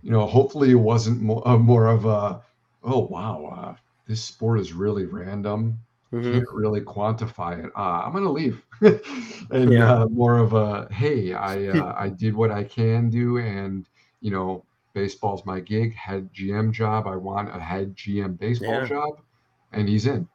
[0.01, 2.41] you know, hopefully it wasn't more, uh, more of a,
[2.84, 3.75] oh wow, uh,
[4.12, 5.80] this sport is really random.
[6.12, 7.71] hmm Can't really quantify it.
[7.76, 8.63] Uh, I'm gonna leave.
[9.52, 9.82] and Yeah.
[9.82, 13.89] uh, more of a, hey, I uh, I did what I can do, and
[14.21, 15.95] you know, baseball's my gig.
[15.95, 17.08] Head GM job.
[17.08, 18.86] I want a head GM baseball Yeah.
[18.86, 19.21] job,
[19.71, 20.28] and he's in.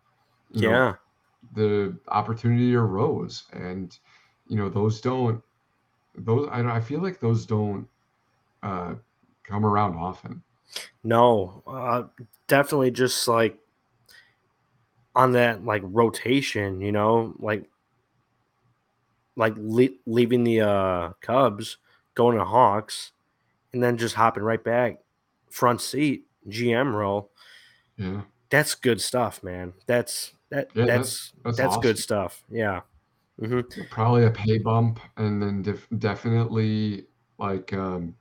[0.51, 0.97] You know, Yeah.
[1.55, 3.99] the opportunity arose and
[4.49, 5.43] you know those don't
[6.17, 7.89] those i, I feel like those don't
[8.63, 8.97] uh
[9.45, 10.43] come around often
[11.03, 12.05] No, uh,
[12.49, 13.59] definitely just like
[15.17, 17.65] on that like rotation, you know, like
[19.35, 21.79] like le- leaving the uh Cubs,
[22.15, 23.13] going to Hawks,
[23.73, 24.99] and then just hopping right back
[25.51, 27.31] front seat GM role.
[27.97, 29.73] yeah That's good stuff, man.
[29.87, 32.03] That's that Yeah, that's that's that's, good awesome.
[32.03, 32.45] stuff.
[32.51, 32.81] Yeah.
[33.41, 37.07] hmm probably a pay bump and then def- definitely
[37.39, 38.15] like um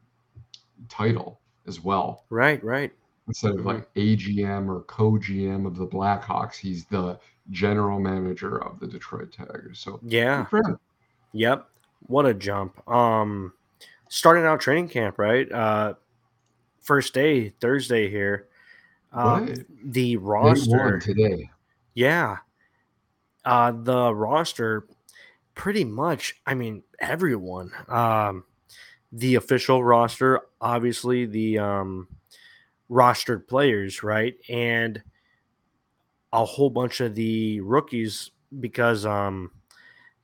[0.89, 2.91] title as well Right, right.
[3.27, 7.19] Instead of like agm or co-gm of the blackhawks he's the
[7.51, 10.41] general manager of the detroit tigers so Yeah.
[10.41, 10.79] good for him.
[11.33, 11.67] Yep.
[12.07, 12.87] What a jump.
[12.89, 13.53] Um
[14.09, 15.51] starting out training camp, right?
[15.51, 15.95] Uh
[16.81, 18.47] first day, Thursday here.
[19.11, 19.65] Um, Right.
[19.85, 20.99] the roster.
[20.99, 21.49] today
[21.95, 22.37] Yeah.
[23.43, 24.87] Uh the roster
[25.55, 27.71] pretty much, I mean, everyone.
[27.87, 28.43] Um
[29.11, 32.07] the official roster, obviously the um
[32.89, 34.35] rostered players, right?
[34.49, 35.03] And
[36.33, 39.51] a whole bunch of the rookies because um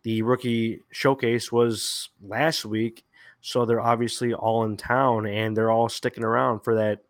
[0.03, 3.05] the rookie showcase was last week,
[3.41, 7.03] So they're obviously all in town and they're all sticking around for that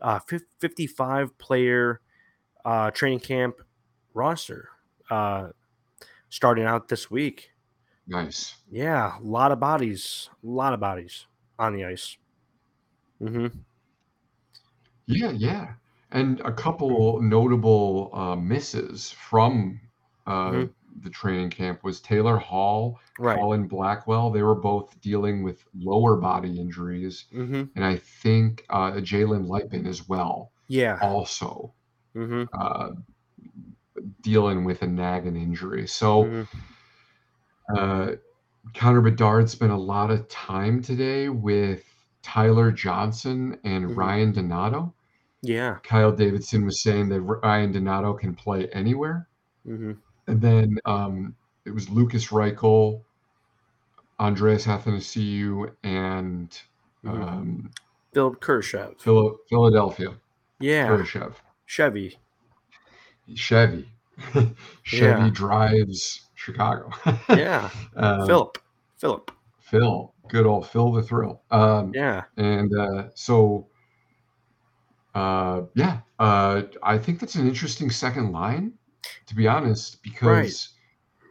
[0.00, 0.20] uh,
[0.60, 2.00] 55 player
[2.64, 3.56] uh, training camp
[4.14, 4.68] roster
[5.10, 5.50] uh,
[6.30, 7.52] starting out this week.
[8.06, 8.56] Nice.
[8.70, 11.26] Yeah, a lot of bodies, a lot of bodies
[11.58, 12.16] on the ice.
[13.20, 13.58] Mm-hmm.
[15.06, 15.74] Yeah, yeah.
[16.10, 19.80] And a couple notable uh, misses from
[20.26, 20.74] uh, Mhm.
[21.02, 23.38] the training camp was Taylor Hall, Right.
[23.38, 24.30] Colin Blackwell.
[24.30, 27.24] They were both dealing with lower body injuries.
[27.34, 27.62] Mm-hmm.
[27.74, 30.98] And I think uh, Jalen Lightman as well, Yeah.
[31.00, 31.74] also
[32.14, 32.44] Mm-hmm.
[32.60, 32.90] uh,
[34.22, 35.86] dealing with a nagging injury.
[35.86, 36.48] So Mhm.
[37.76, 38.12] uh,
[38.74, 41.84] Connor Bedard spent a lot of time today with
[42.22, 43.96] Tyler Johnson and Mhm.
[43.96, 44.92] Ryan Donato.
[45.42, 45.78] Yeah.
[45.82, 49.26] Kyle Davidson was saying that Ryan Donato can play anywhere.
[49.66, 49.92] Mm-hmm.
[50.28, 53.02] And then um, it was Lukas Reichel,
[54.20, 56.56] Andreas Athanasiou, and
[57.04, 57.28] Mhm.
[57.28, 57.70] um,
[58.12, 59.00] Philipp Kurashev.
[59.00, 60.14] Phila- Philadelphia,
[60.60, 60.86] yeah.
[60.86, 61.40] Khrushchev.
[61.66, 62.18] Chevy.
[63.34, 63.88] Chevy.
[64.84, 65.30] Chevy Yeah.
[65.32, 66.90] drives Chicago.
[67.30, 67.70] Yeah.
[67.96, 68.58] Um, Philip.
[68.98, 69.30] Philip.
[69.60, 70.11] Phil.
[70.28, 71.42] Good old Phil the Thrill.
[71.50, 72.24] Um, Yeah.
[72.36, 73.66] And uh, so,
[75.14, 78.72] uh, yeah, uh, I think that's an interesting second line,
[79.26, 80.70] to be honest, because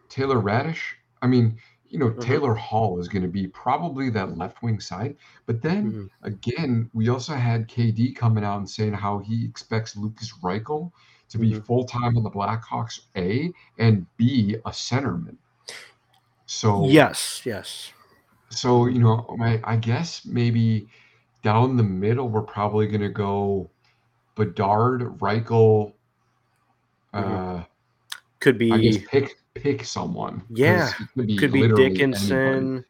[0.09, 0.81] Taylor Raddysh,
[1.21, 2.21] I mean, you know, Mhm.
[2.21, 5.17] Taylor Hall is going to be probably that left wing side.
[5.45, 6.09] But then Mhm.
[6.21, 10.91] again, we also had KD coming out and saying how he expects Lukas Reichel
[11.29, 11.65] to be Mhm.
[11.65, 15.37] full time on the Blackhawks, A, and B, a centerman.
[16.45, 17.41] So, Yes.
[17.45, 17.93] Yes.
[18.51, 20.87] So you know, my I guess maybe
[21.43, 23.69] down the middle, we're probably going to go
[24.35, 25.93] Bedard, Reichel.
[27.13, 27.59] Mhm.
[27.59, 27.63] Uh,
[28.39, 29.05] Could I guess be.
[29.07, 30.39] pick pick someone.
[30.41, 31.97] 'cause Yeah, it could be, Could be literally anybody.
[32.11, 32.85] Dickinson,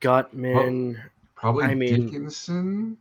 [0.00, 1.02] Guttman.
[1.34, 2.96] Probably I mean- Dickinson.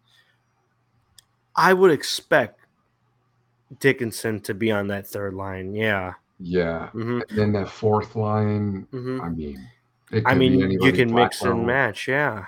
[1.56, 2.60] I would expect
[3.80, 5.74] Dickinson to be on that third line.
[5.76, 6.14] Yeah.
[6.44, 8.88] Yeah, hmm and then that fourth line.
[8.92, 9.62] hmm I mean, it
[10.26, 12.08] I mean, you can mix and match.
[12.08, 12.46] Yeah.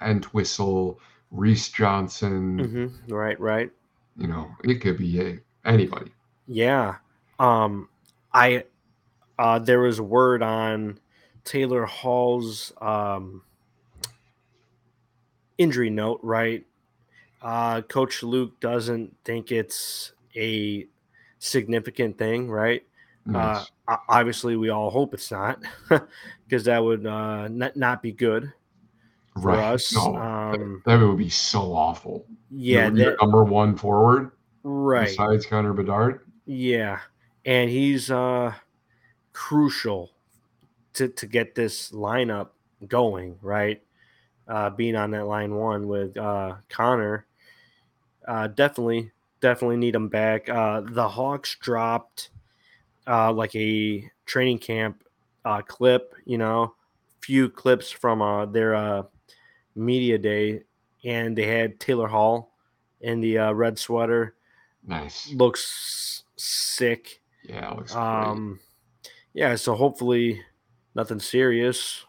[0.00, 1.00] Entwistle,
[1.30, 2.58] Reese Johnson.
[3.06, 3.38] hmm Right.
[3.38, 3.70] Right.
[4.16, 6.12] You know, it could be anybody.
[6.46, 6.96] Yeah.
[7.38, 7.88] Um,
[8.32, 8.64] I
[9.38, 10.98] uh, there was word on
[11.44, 13.42] Taylor Hall's um,
[15.58, 16.64] injury note, right?
[17.42, 20.86] Uh, Coach Luke doesn't think it's a
[21.38, 22.84] significant thing, right?
[23.26, 23.70] Nice.
[23.88, 25.62] Uh, obviously, we all hope it's not,
[26.46, 28.52] because that would uh, not not be good
[29.40, 29.94] for us.
[29.94, 32.26] No, Um, that would be so awful.
[32.50, 34.30] yeah, that, number one forward
[34.62, 35.08] right.
[35.08, 36.20] besides Connor Bedard.
[36.46, 37.00] Yeah,
[37.46, 38.52] and he's uh
[39.32, 40.10] crucial
[40.94, 42.50] to to get this lineup
[42.86, 43.82] going, right?
[44.46, 47.26] Uh being on that line one with uh Connor.
[48.28, 49.10] Uh definitely
[49.40, 50.48] definitely need him back.
[50.50, 52.28] Uh the Hawks dropped
[53.06, 55.04] uh like a training camp
[55.44, 56.74] uh clip, you know,
[57.20, 59.02] few clips from uh their uh
[59.74, 60.62] media day
[61.04, 62.54] and they had Taylor Hall
[63.00, 64.36] in the uh, red sweater
[64.86, 65.30] Nice.
[65.32, 67.20] looks sick.
[67.42, 67.94] Yeah, it looks.
[67.94, 68.60] Um,
[69.34, 70.42] yeah, so hopefully
[70.94, 72.04] nothing serious.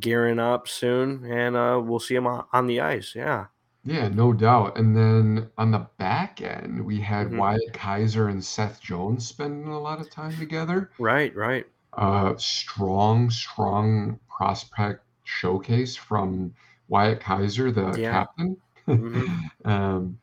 [0.00, 3.14] Gearing up soon, and uh, we'll see him on the ice.
[3.14, 3.46] Yeah,
[3.84, 4.76] Yeah, no doubt.
[4.78, 7.36] And then on the back end, we had Mhm.
[7.36, 10.90] Wyatt Kaiser and Seth Jones spending a lot of time together.
[10.98, 11.66] right, right.
[11.96, 16.54] Uh, strong, strong prospect showcase from
[16.88, 18.10] Wyatt Kaiser, the Yeah.
[18.10, 18.56] captain.
[18.98, 19.34] Mhm.
[19.64, 20.18] um,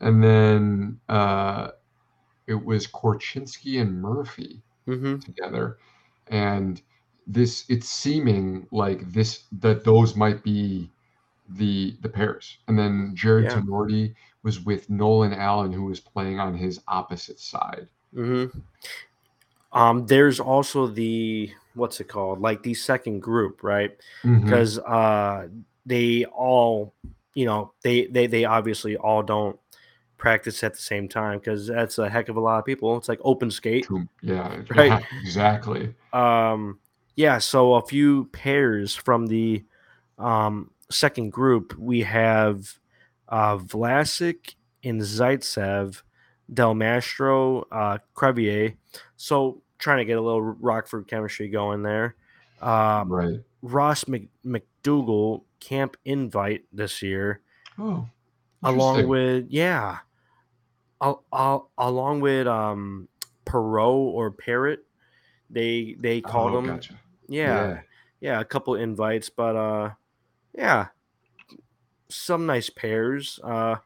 [0.00, 1.72] and then uh,
[2.46, 5.78] it was Korchinski and Murphy hmm together,
[6.28, 6.82] and
[7.26, 10.92] this it's seeming like this that those might be
[11.56, 12.58] the the pairs.
[12.68, 13.60] And then Jarred Yeah.
[13.60, 17.88] Tinordi was with Nolan Allan, who was playing on his opposite side.
[18.14, 18.46] hmm
[19.72, 22.40] Um, there's also the what's it called?
[22.40, 23.96] Like the second group, right?
[24.24, 24.42] Mhm.
[24.44, 25.48] Because uh,
[25.86, 26.92] they all,
[27.34, 29.58] you know, they they they obviously all don't
[30.18, 32.96] practice at the same time because that's a heck of a lot of people.
[32.96, 33.86] It's like open skate.
[33.86, 34.90] Two- yeah, Right.
[34.90, 35.94] yeah, exactly.
[36.12, 36.78] Um,
[37.16, 39.64] yeah, so a few pairs from the
[40.18, 41.76] um, second group.
[41.78, 42.78] We have
[43.28, 46.02] uh, Vlasic and Zaitsev,
[46.52, 48.76] Del Mastro, uh, Crevier.
[49.16, 52.14] So trying to get a little Rockford chemistry going there.
[52.60, 53.40] Um, Right.
[53.62, 57.40] Ross Mc- McDougal camp invite this year,
[57.78, 58.08] Oh,
[58.62, 59.98] along with yeah,
[61.00, 63.08] al- al- along with um,
[63.46, 64.84] Perot or Parrot.
[65.50, 66.94] They they called oh, him gotcha.
[67.28, 67.80] yeah,
[68.20, 69.90] yeah, a couple invites, but uh,
[70.54, 70.88] yeah,
[72.08, 73.40] some nice pairs.
[73.42, 73.76] Uh,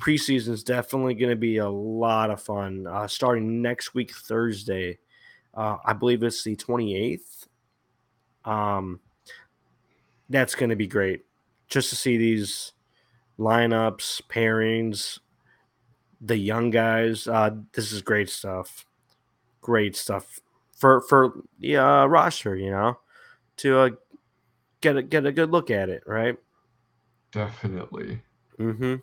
[0.00, 2.86] preseason is definitely going to be a lot of fun.
[2.86, 4.98] Uh, starting next week, Thursday,
[5.54, 7.46] uh, I believe it's the 28th.
[8.44, 9.00] Um,
[10.28, 11.24] that's going to be great
[11.68, 12.72] just to see these
[13.38, 15.18] lineups, pairings,
[16.20, 17.26] the young guys.
[17.26, 18.86] Uh, this is great stuff.
[19.60, 20.40] Great stuff
[20.76, 22.98] for for the uh, roster, you know,
[23.58, 23.90] to uh,
[24.80, 26.36] get a get a good look at it, right?
[27.32, 28.20] Definitely.
[28.58, 28.96] Mm-hmm.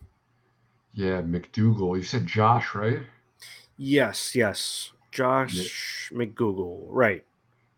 [0.93, 1.97] Yeah, McDougal.
[1.97, 2.99] You said Josh, right?
[3.77, 4.91] Yes, yes.
[5.11, 6.85] Josh McDougal.
[6.89, 7.23] right.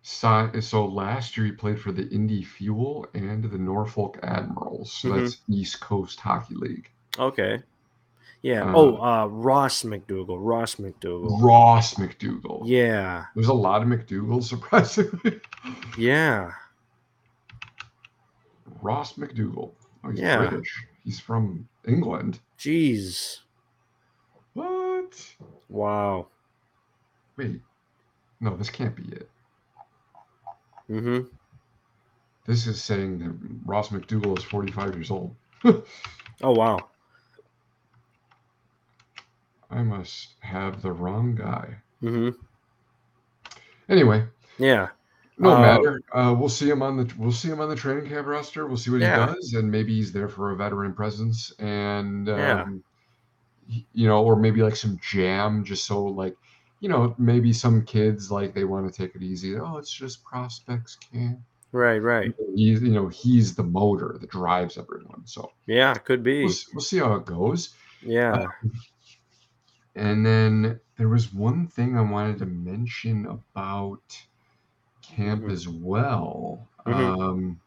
[0.02, 4.92] So, so last year he played for the Indy Fuel and the Norfolk Admirals.
[4.92, 5.20] So Mhm.
[5.22, 6.90] that's East Coast Hockey League.
[7.20, 7.62] Okay.
[8.42, 8.64] Yeah.
[8.72, 10.38] Uh, oh, uh, Ross McDougal.
[10.40, 11.42] Ross McDougal.
[11.44, 12.64] Ross McDougal.
[12.66, 13.26] Yeah.
[13.36, 15.42] There's a lot of McDougal, surprisingly.
[15.98, 16.52] Yeah.
[18.82, 19.72] Ross McDougal.
[20.04, 20.38] Oh, he's Yeah.
[20.48, 20.86] British.
[21.04, 22.40] He's from England.
[22.58, 23.40] Jeez.
[24.54, 25.36] What?
[25.70, 26.28] Wow.
[27.38, 27.62] Wait.
[28.42, 29.30] No, this can't be it.
[30.90, 31.28] Mm-hmm.
[32.46, 35.36] This is saying that Ross McDougal is 45 years old.
[36.42, 36.80] Oh wow.
[39.70, 41.76] I must have the wrong guy.
[42.02, 42.30] Mm-hmm.
[43.90, 44.26] Anyway,
[44.58, 44.88] Yeah.
[45.40, 46.02] No Uh, matter.
[46.14, 48.68] Uh, we'll see him on the we'll see him on the training camp roster.
[48.68, 49.28] We'll see what Yeah.
[49.28, 52.84] he does, and maybe he's there for a veteran presence, and um,
[53.70, 56.36] y- you know, or maybe like some jam, just so like,
[56.82, 59.58] you know, maybe some kids like they want to take it easy.
[59.58, 61.40] Oh, it's just prospects camp.
[61.72, 62.00] Right.
[62.00, 62.34] Right.
[62.56, 65.22] He's you know he's the motor that drives everyone.
[65.26, 65.94] So Yeah.
[65.94, 66.44] Could be.
[66.46, 67.76] we'll, we'll see how it goes.
[68.02, 68.48] Yeah.
[69.96, 74.02] And then there was one thing I wanted to mention about
[75.16, 75.52] camp Mhm.
[75.52, 76.68] as well.
[76.86, 77.20] Mhm.
[77.22, 77.60] Um,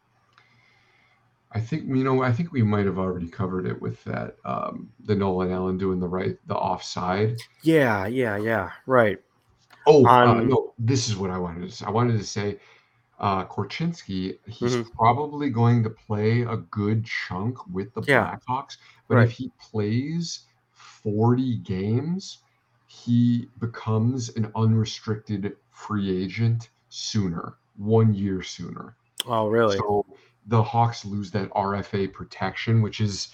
[1.51, 4.89] I think you know I think we might have already covered it with that um,
[5.05, 7.37] the Nolan Allan doing the right the offside.
[7.61, 8.07] Yeah.
[8.07, 8.37] Yeah.
[8.37, 8.71] Yeah.
[8.87, 9.19] Right.
[9.85, 11.85] Oh uh, On- no, this is what I wanted to say.
[11.85, 12.59] I wanted to say
[13.19, 14.37] uh, Korchinski.
[14.47, 14.91] He's Mhm.
[14.93, 18.35] probably going to play a good chunk with the Yeah.
[18.47, 18.77] Blackhawks,
[19.07, 19.25] but Right.
[19.27, 22.39] if he plays 40 games,
[22.87, 28.95] he becomes an unrestricted free agent sooner, one year sooner.
[29.25, 29.77] Oh really?
[29.77, 30.05] So
[30.47, 33.29] the Hawks lose that RFA protection, which is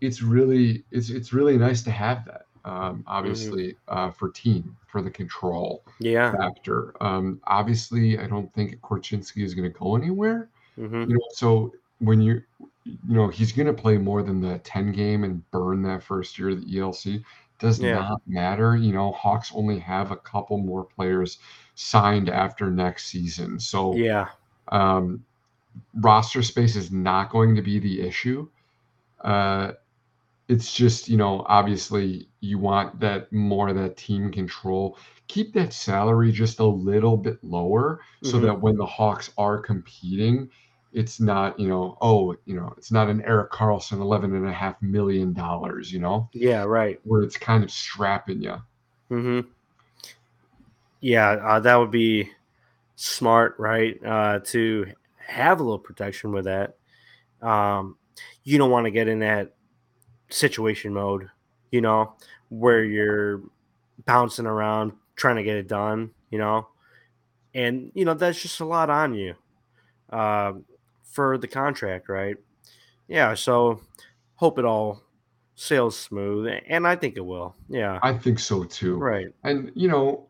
[0.00, 2.46] it's really it's it's really nice to have that.
[2.64, 6.30] Um, obviously, uh, for team for the control Yeah.
[6.30, 6.94] factor.
[7.02, 10.48] Um, obviously, I don't think Korchinski is going to go anywhere.
[10.78, 11.10] Mm-hmm.
[11.10, 12.40] You know, so when you
[12.84, 16.38] you know he's going to play more than the 10 game and burn that first
[16.38, 17.24] year of the ELC
[17.62, 17.94] does Yeah.
[17.94, 18.76] not matter.
[18.76, 21.38] You know, Hawks only have a couple more players
[21.76, 23.58] signed after next season.
[23.58, 24.28] So Yeah.
[24.68, 25.24] um,
[25.94, 28.48] roster space is not going to be the issue.
[29.22, 29.72] Uh,
[30.48, 34.98] it's just, you know, obviously you want that more of that team control.
[35.28, 38.42] Keep that salary just a little bit lower so Mhm.
[38.42, 40.50] that when the Hawks are competing,
[40.92, 44.52] it's not, you know, oh, you know, it's not an Erik Karlsson eleven and a
[44.52, 46.62] half million dollars, you know, Yeah.
[46.64, 47.00] Right.
[47.04, 48.56] where it's kind of strapping you.
[49.10, 49.48] Mm-hmm.
[51.00, 52.30] Yeah, uh, that would be
[52.96, 53.98] smart, right?
[54.04, 56.76] Uh, to have a little protection with that.
[57.40, 57.96] Um,
[58.44, 59.52] you don't want to get in that
[60.28, 61.28] situation mode,
[61.70, 62.14] you know,
[62.50, 63.40] where you're
[64.04, 66.68] bouncing around trying to get it done, you know,
[67.54, 69.34] and you know that's just a lot on you
[70.10, 70.52] uh,
[71.12, 72.36] for the contract, right?
[73.06, 73.80] Yeah, so
[74.36, 75.02] hope it all
[75.54, 77.54] sails smooth, and I think it will.
[77.68, 78.96] Yeah, I think so too.
[78.96, 79.26] right.
[79.44, 80.26] And you know,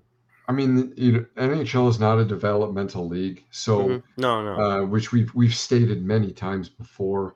[0.49, 4.03] I mean, you know, NHL is not a developmental league, so Mhm.
[4.16, 4.55] No, no.
[4.61, 7.35] uh, which we've we've stated many times before.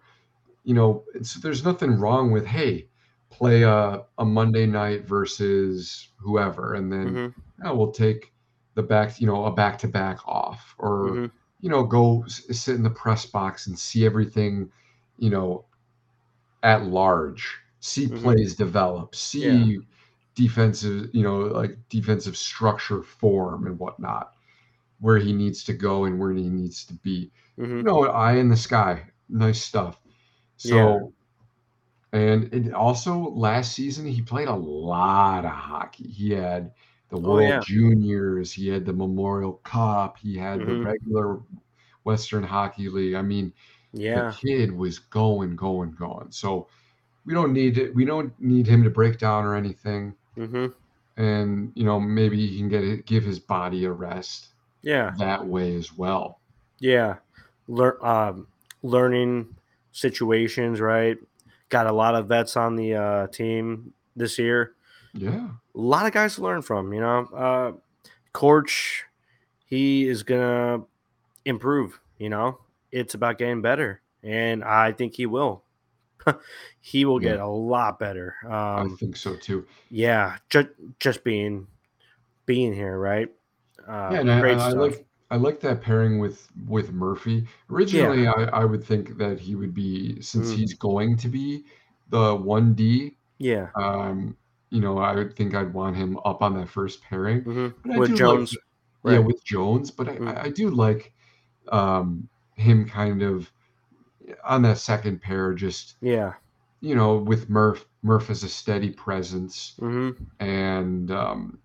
[0.65, 1.05] You know,
[1.43, 2.89] there's nothing wrong with hey,
[3.31, 7.35] play a, a Monday night versus whoever, and then Mhm.
[7.63, 8.33] yeah, we'll take
[8.75, 11.31] the back, you know, a back to back off, or Mhm.
[11.67, 14.71] You know, go s- sit in the press box and see everything,
[15.19, 15.67] you know,
[16.63, 18.35] at large, see Mhm.
[18.35, 19.81] plays develop, see
[20.35, 24.33] defensive, you know, like defensive structure form and whatnot,
[25.01, 27.33] where he needs to go and where he needs to be.
[27.59, 27.81] Mhm.
[27.81, 30.01] You know, eye in the sky, nice stuff.
[30.57, 31.13] So,
[32.13, 36.09] and it also last season he played a lot of hockey.
[36.09, 36.73] He had
[37.11, 37.61] the Oh, World yeah.
[37.61, 40.85] Juniors, he had the Memorial Cup, he had the Mhm.
[40.85, 41.41] regular
[42.05, 43.15] Western Hockey League.
[43.15, 43.53] I mean,
[43.93, 44.33] Yeah.
[44.33, 46.33] the kid was going, going, going.
[46.33, 46.69] So
[47.27, 47.95] we don't need it.
[47.95, 50.17] We don't need him to break down or anything.
[50.37, 50.67] hmm
[51.17, 54.49] And you know, maybe he can get it, give his body a rest
[54.83, 55.17] Yeah.
[55.19, 56.41] that way as well.
[56.79, 57.17] Yeah.
[57.69, 58.49] Learn um,
[58.83, 59.57] learning
[59.93, 61.19] situations, right?
[61.69, 64.76] Got a lot of vets on the uh, team this year.
[65.19, 65.49] Yeah.
[65.75, 67.27] A lot of guys to learn from, you know.
[67.35, 67.73] Uh,
[68.33, 69.05] Corch,
[69.67, 70.85] he is gonna
[71.45, 72.01] improve.
[72.19, 72.61] You know,
[72.93, 75.65] it's about getting better, and I think he will.
[76.81, 77.33] he will Yeah.
[77.33, 78.35] get a lot better.
[78.45, 79.67] Um, I think so too.
[79.91, 81.67] yeah, just just being
[82.47, 83.29] being here, right?
[83.87, 87.47] Uh, Yeah, and I, I like I like that pairing with with Murphy.
[87.71, 90.57] Originally, I, I would think that he would be since Mhm.
[90.57, 91.65] he's going to be
[92.09, 93.17] the one D.
[93.39, 94.37] Yeah, Um,
[94.71, 97.45] you know, I would think I'd want him up on that first pairing.
[97.45, 98.57] hmm with do like Jones,
[99.05, 100.43] yeah with Jones, but I, Mhm.
[100.47, 101.13] I do like
[101.73, 103.51] um him kind of
[104.45, 106.35] on that second pair, just Yeah,
[106.81, 110.11] you know, with Murph Murph as a steady presence hmm
[110.41, 111.59] and um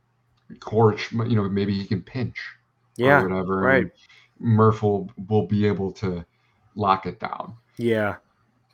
[0.60, 2.40] Corch, you know, maybe he can pinch
[3.02, 3.76] or yeah, whatever, right.
[3.76, 3.92] and
[4.40, 6.26] Murph will will be able to
[6.76, 7.56] lock it down.
[7.78, 8.16] Yeah,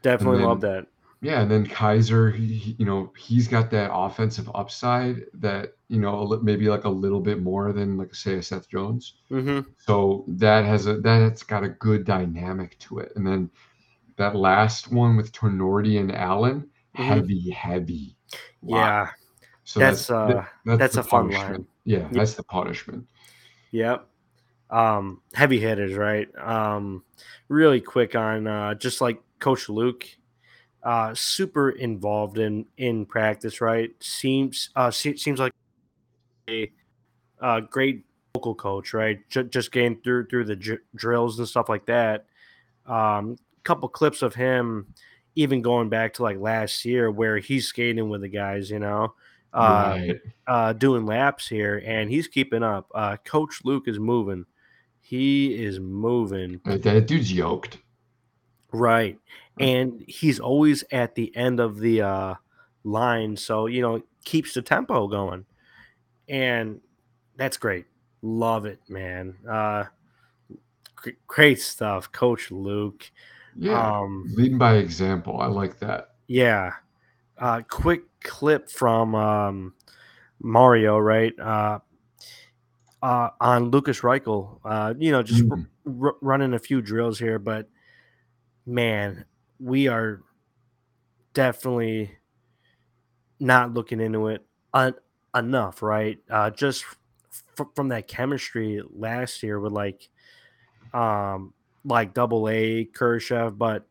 [0.01, 0.87] definitely love that.
[1.21, 5.99] Yeah, and then Kaiser, he, he- you know, he's got that offensive upside that you
[5.99, 9.15] know a li- maybe like a little bit more than like say a Seth Jones.
[9.29, 13.13] hmm So that has a that's got a good dynamic to it.
[13.15, 13.49] And then
[14.17, 18.17] that last one with Tinordi and Allan, hmm heavy, heavy
[18.63, 18.89] line.
[18.91, 19.09] Yeah,
[19.65, 21.65] So that's that's uh, that, that's the a fun line.
[21.85, 23.07] Yeah, Yeah, that's the punishment.
[23.71, 24.07] yep.
[24.69, 26.27] Um, heavy hitters, right?
[26.37, 27.03] Um,
[27.49, 30.05] really quick on uh, just like Coach Luke,
[30.83, 33.91] uh, super involved in in practice, right?
[33.99, 35.51] Seems uh, se- seems like
[36.49, 36.71] a
[37.41, 39.19] uh, great vocal coach, right?
[39.29, 42.25] J- just getting through through the dr- drills and stuff like that.
[42.85, 44.87] Um, couple clips of him,
[45.35, 49.13] even going back to like last year, where he's skating with the guys, you know,
[49.53, 50.21] uh, Right.
[50.47, 52.89] uh, doing laps here, and he's keeping up.
[52.95, 54.45] Uh, Coach Luke is moving.
[55.01, 57.77] He is moving that dude's yoked.
[58.73, 59.17] Right,
[59.59, 62.33] and he's always at the end of the uh,
[62.83, 65.45] line, so you know keeps the tempo going,
[66.27, 66.81] and
[67.37, 67.85] that's great.
[68.21, 69.35] Love it, man.
[69.49, 69.85] Uh,
[70.95, 73.09] gr- great stuff, Coach Luke.
[73.55, 73.99] Yeah.
[73.99, 75.39] Um, Leading by example.
[75.39, 76.15] I like that.
[76.27, 76.73] yeah.
[77.39, 79.73] Uh, quick clip from um,
[80.41, 81.33] Mario, right?
[81.39, 81.77] Uh,
[83.03, 84.59] uh, on Lukas Reichel.
[84.65, 85.67] Uh, you know, just r- Mm.
[86.03, 87.69] r- running a few drills here, but
[88.67, 89.25] man,
[89.59, 90.21] we are
[91.33, 92.11] definitely
[93.39, 94.95] not looking into it un-
[95.35, 96.19] enough, right?
[96.29, 96.85] Uh, just
[97.59, 100.09] f- from that chemistry last year with like,
[100.93, 101.53] um,
[101.85, 103.87] like double A Kurashev, but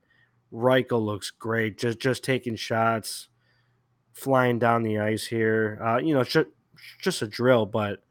[0.53, 1.79] Reichel looks great.
[1.79, 3.29] Just just taking shots,
[4.13, 5.81] flying down the ice here.
[5.85, 6.49] Uh, you know, just
[7.01, 8.03] just a drill, but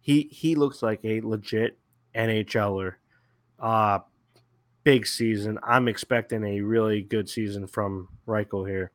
[0.00, 1.78] he he looks like a legit
[2.14, 2.94] NHLer.
[3.58, 4.00] Uh,
[4.84, 5.58] big season.
[5.62, 8.92] I'm expecting a really good season from Reichel here.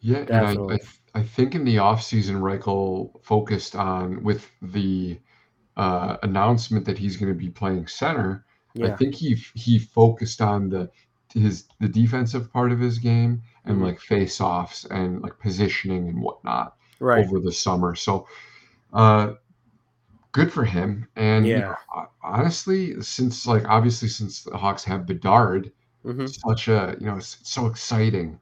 [0.00, 0.78] Yeah, and I, I
[1.14, 5.20] I think in the offseason, Reichel focused on with the
[5.76, 8.44] uh, announcement that he's going to be playing center.
[8.82, 10.90] I think he he focused on the
[11.34, 13.82] his the defensive part of his game and Mhm.
[13.84, 17.24] like face offs and like positioning and whatnot Right.
[17.24, 17.94] over the summer.
[17.94, 18.26] So
[18.92, 19.34] uh,
[20.32, 21.08] good for him.
[21.16, 25.72] And you know, honestly, since like obviously since the Hawks have Bedard,
[26.04, 28.40] hmm such a you know it's so exciting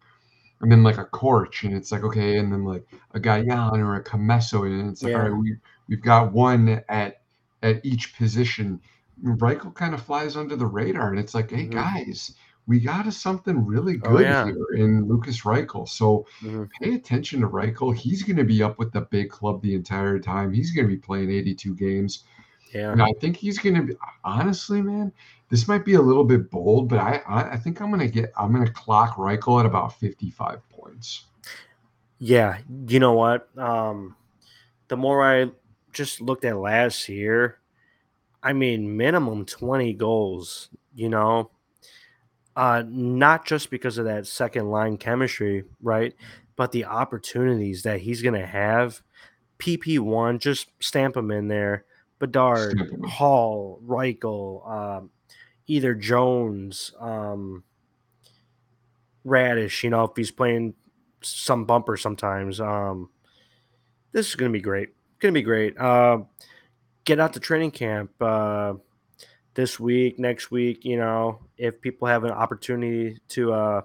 [0.60, 3.96] and then like a Corch, and it's like okay, and then like a Gajan or
[3.96, 5.28] a Commesso, and it's like all Yeah.
[5.28, 5.56] right, we
[5.88, 7.22] we've got one at
[7.62, 8.80] at each position.
[9.24, 12.34] Reichel kind of flies under the radar, and it's like, hey hmm guys,
[12.66, 14.44] we got a something really Oh good yeah.
[14.44, 15.88] here in Lukas Reichel.
[15.88, 17.94] So hmm pay attention to Reichel.
[17.94, 20.52] He's going to be up with the big club the entire time.
[20.52, 22.24] He's going to be playing 82 games.
[22.72, 22.92] Yeah.
[22.92, 23.94] And I think he's going to be
[24.24, 25.12] honestly, man.
[25.48, 28.08] This might be a little bit bold, but I I, I think I'm going to
[28.08, 31.24] get I'm going to clock Reichel at about 55 points.
[32.18, 32.58] Yeah.
[32.86, 33.48] You know what?
[33.58, 34.14] Um,
[34.88, 35.50] the more I
[35.92, 37.58] just looked at last year,
[38.42, 41.50] I mean, minimum 20 goals, you know,
[42.60, 46.14] uh, not just because of that second line chemistry, right?
[46.56, 49.00] But the opportunities that he's going to have.
[49.58, 51.86] PP1, just stamp him in there.
[52.18, 53.08] Bedard, Stamp him in.
[53.08, 55.10] Hall, Reichel, um,
[55.68, 57.64] either Jones, um,
[59.24, 60.74] Raddysh, you know, if he's playing
[61.22, 62.60] some bumper sometimes.
[62.60, 63.08] Um,
[64.12, 64.90] this is going to be great.
[65.18, 65.78] Going to be great.
[65.78, 66.18] Uh,
[67.06, 68.74] get out to training camp uh,
[69.54, 70.84] this week, next week.
[70.84, 73.82] You know, if people have an opportunity to uh,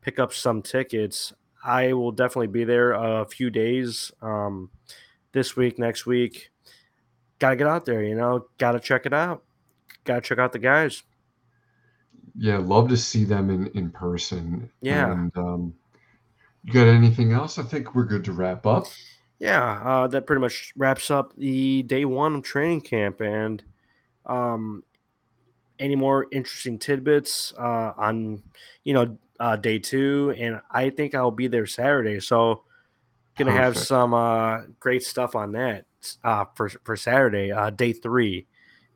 [0.00, 1.32] pick up some tickets,
[1.64, 4.70] I will definitely be there a few days um,
[5.32, 6.50] this week, next week.
[7.38, 9.42] Got to get out there, you know, got to check it out.
[10.04, 11.02] Got to check out the guys.
[12.36, 14.70] yeah, love to see them in in person.
[14.80, 15.12] Yeah.
[15.12, 15.74] And um,
[16.64, 17.58] you got anything else?
[17.58, 18.86] I think we're good to wrap up.
[19.38, 23.20] Yeah, uh, that pretty much wraps up the day one of training camp.
[23.20, 23.62] And
[24.26, 24.84] um,
[25.82, 28.42] any more interesting tidbits uh, on,
[28.84, 30.34] you know, uh, day two?
[30.38, 32.62] And I think I'll be there Saturday, so
[33.36, 35.84] gonna have some uh, great stuff on that
[36.24, 38.46] uh, for for Saturday, uh, day three.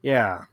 [0.02, 0.44] Yeah.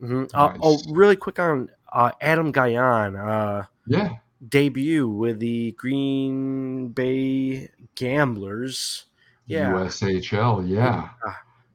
[0.00, 3.14] hmm Uh, oh, really quick on uh, Adam Gajan.
[3.16, 4.16] Uh, Yeah.
[4.48, 9.06] debut with the Green Bay Gamblers.
[9.46, 9.70] Yeah.
[9.70, 10.66] USHL.
[10.66, 11.10] Yeah.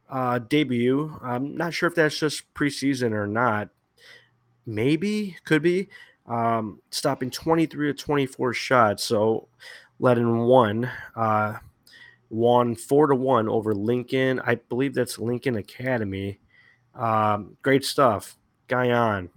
[0.10, 1.18] Uh, debut.
[1.22, 3.70] I'm not sure if that's just preseason or not.
[4.66, 5.90] Maybe, could be.
[6.26, 9.04] Um, stopping 23 to 24 shots.
[9.04, 9.48] So
[10.00, 11.56] let in one, uh,
[12.30, 14.42] won four to one over Lincoln.
[14.46, 16.40] I believe that's Lincoln Academy.
[16.96, 18.38] Um, great stuff.
[18.68, 19.30] Gajan,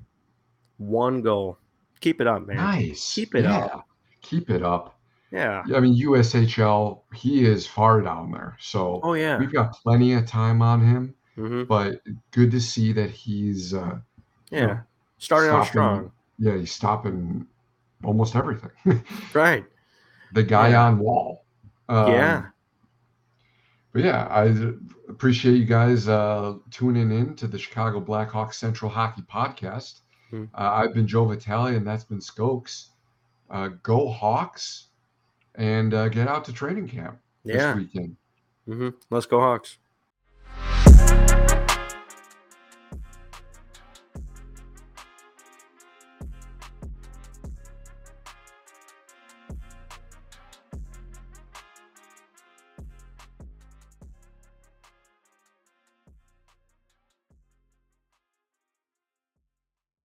[0.78, 1.58] one goal.
[2.00, 2.56] Keep it up, man.
[2.56, 3.14] Nice.
[3.14, 3.58] Keep it yeah.
[3.58, 3.86] up.
[4.22, 4.99] Keep it up.
[5.30, 5.62] Yeah.
[5.74, 8.56] I mean USHL, he is far down there.
[8.60, 9.38] So Oh yeah.
[9.38, 12.00] we've got plenty of time on him, hmm but
[12.32, 13.98] good to see that he's uh
[14.50, 14.66] you Yeah.
[14.66, 14.80] know,
[15.18, 16.10] Starting out strong.
[16.38, 17.46] Yeah, he's stopping
[18.02, 18.70] almost everything.
[19.34, 19.64] Right.
[20.32, 20.86] the guy Yeah.
[20.86, 21.44] on wall.
[21.88, 22.46] Um, yeah.
[23.92, 24.54] But yeah, I
[25.08, 30.00] appreciate you guys uh, tuning in to the Chicago Blackhawks Central Hockey Podcast.
[30.30, 30.44] Hmm.
[30.54, 32.90] Uh, I've been Joe Vitali, and that's been Skoks.
[33.50, 34.86] Uh, go Hawks,
[35.54, 37.74] and uh, get out to training camp yeah.
[37.74, 38.16] this weekend.
[38.68, 38.88] Mm-hmm.
[39.10, 39.78] Let's go, Hawks.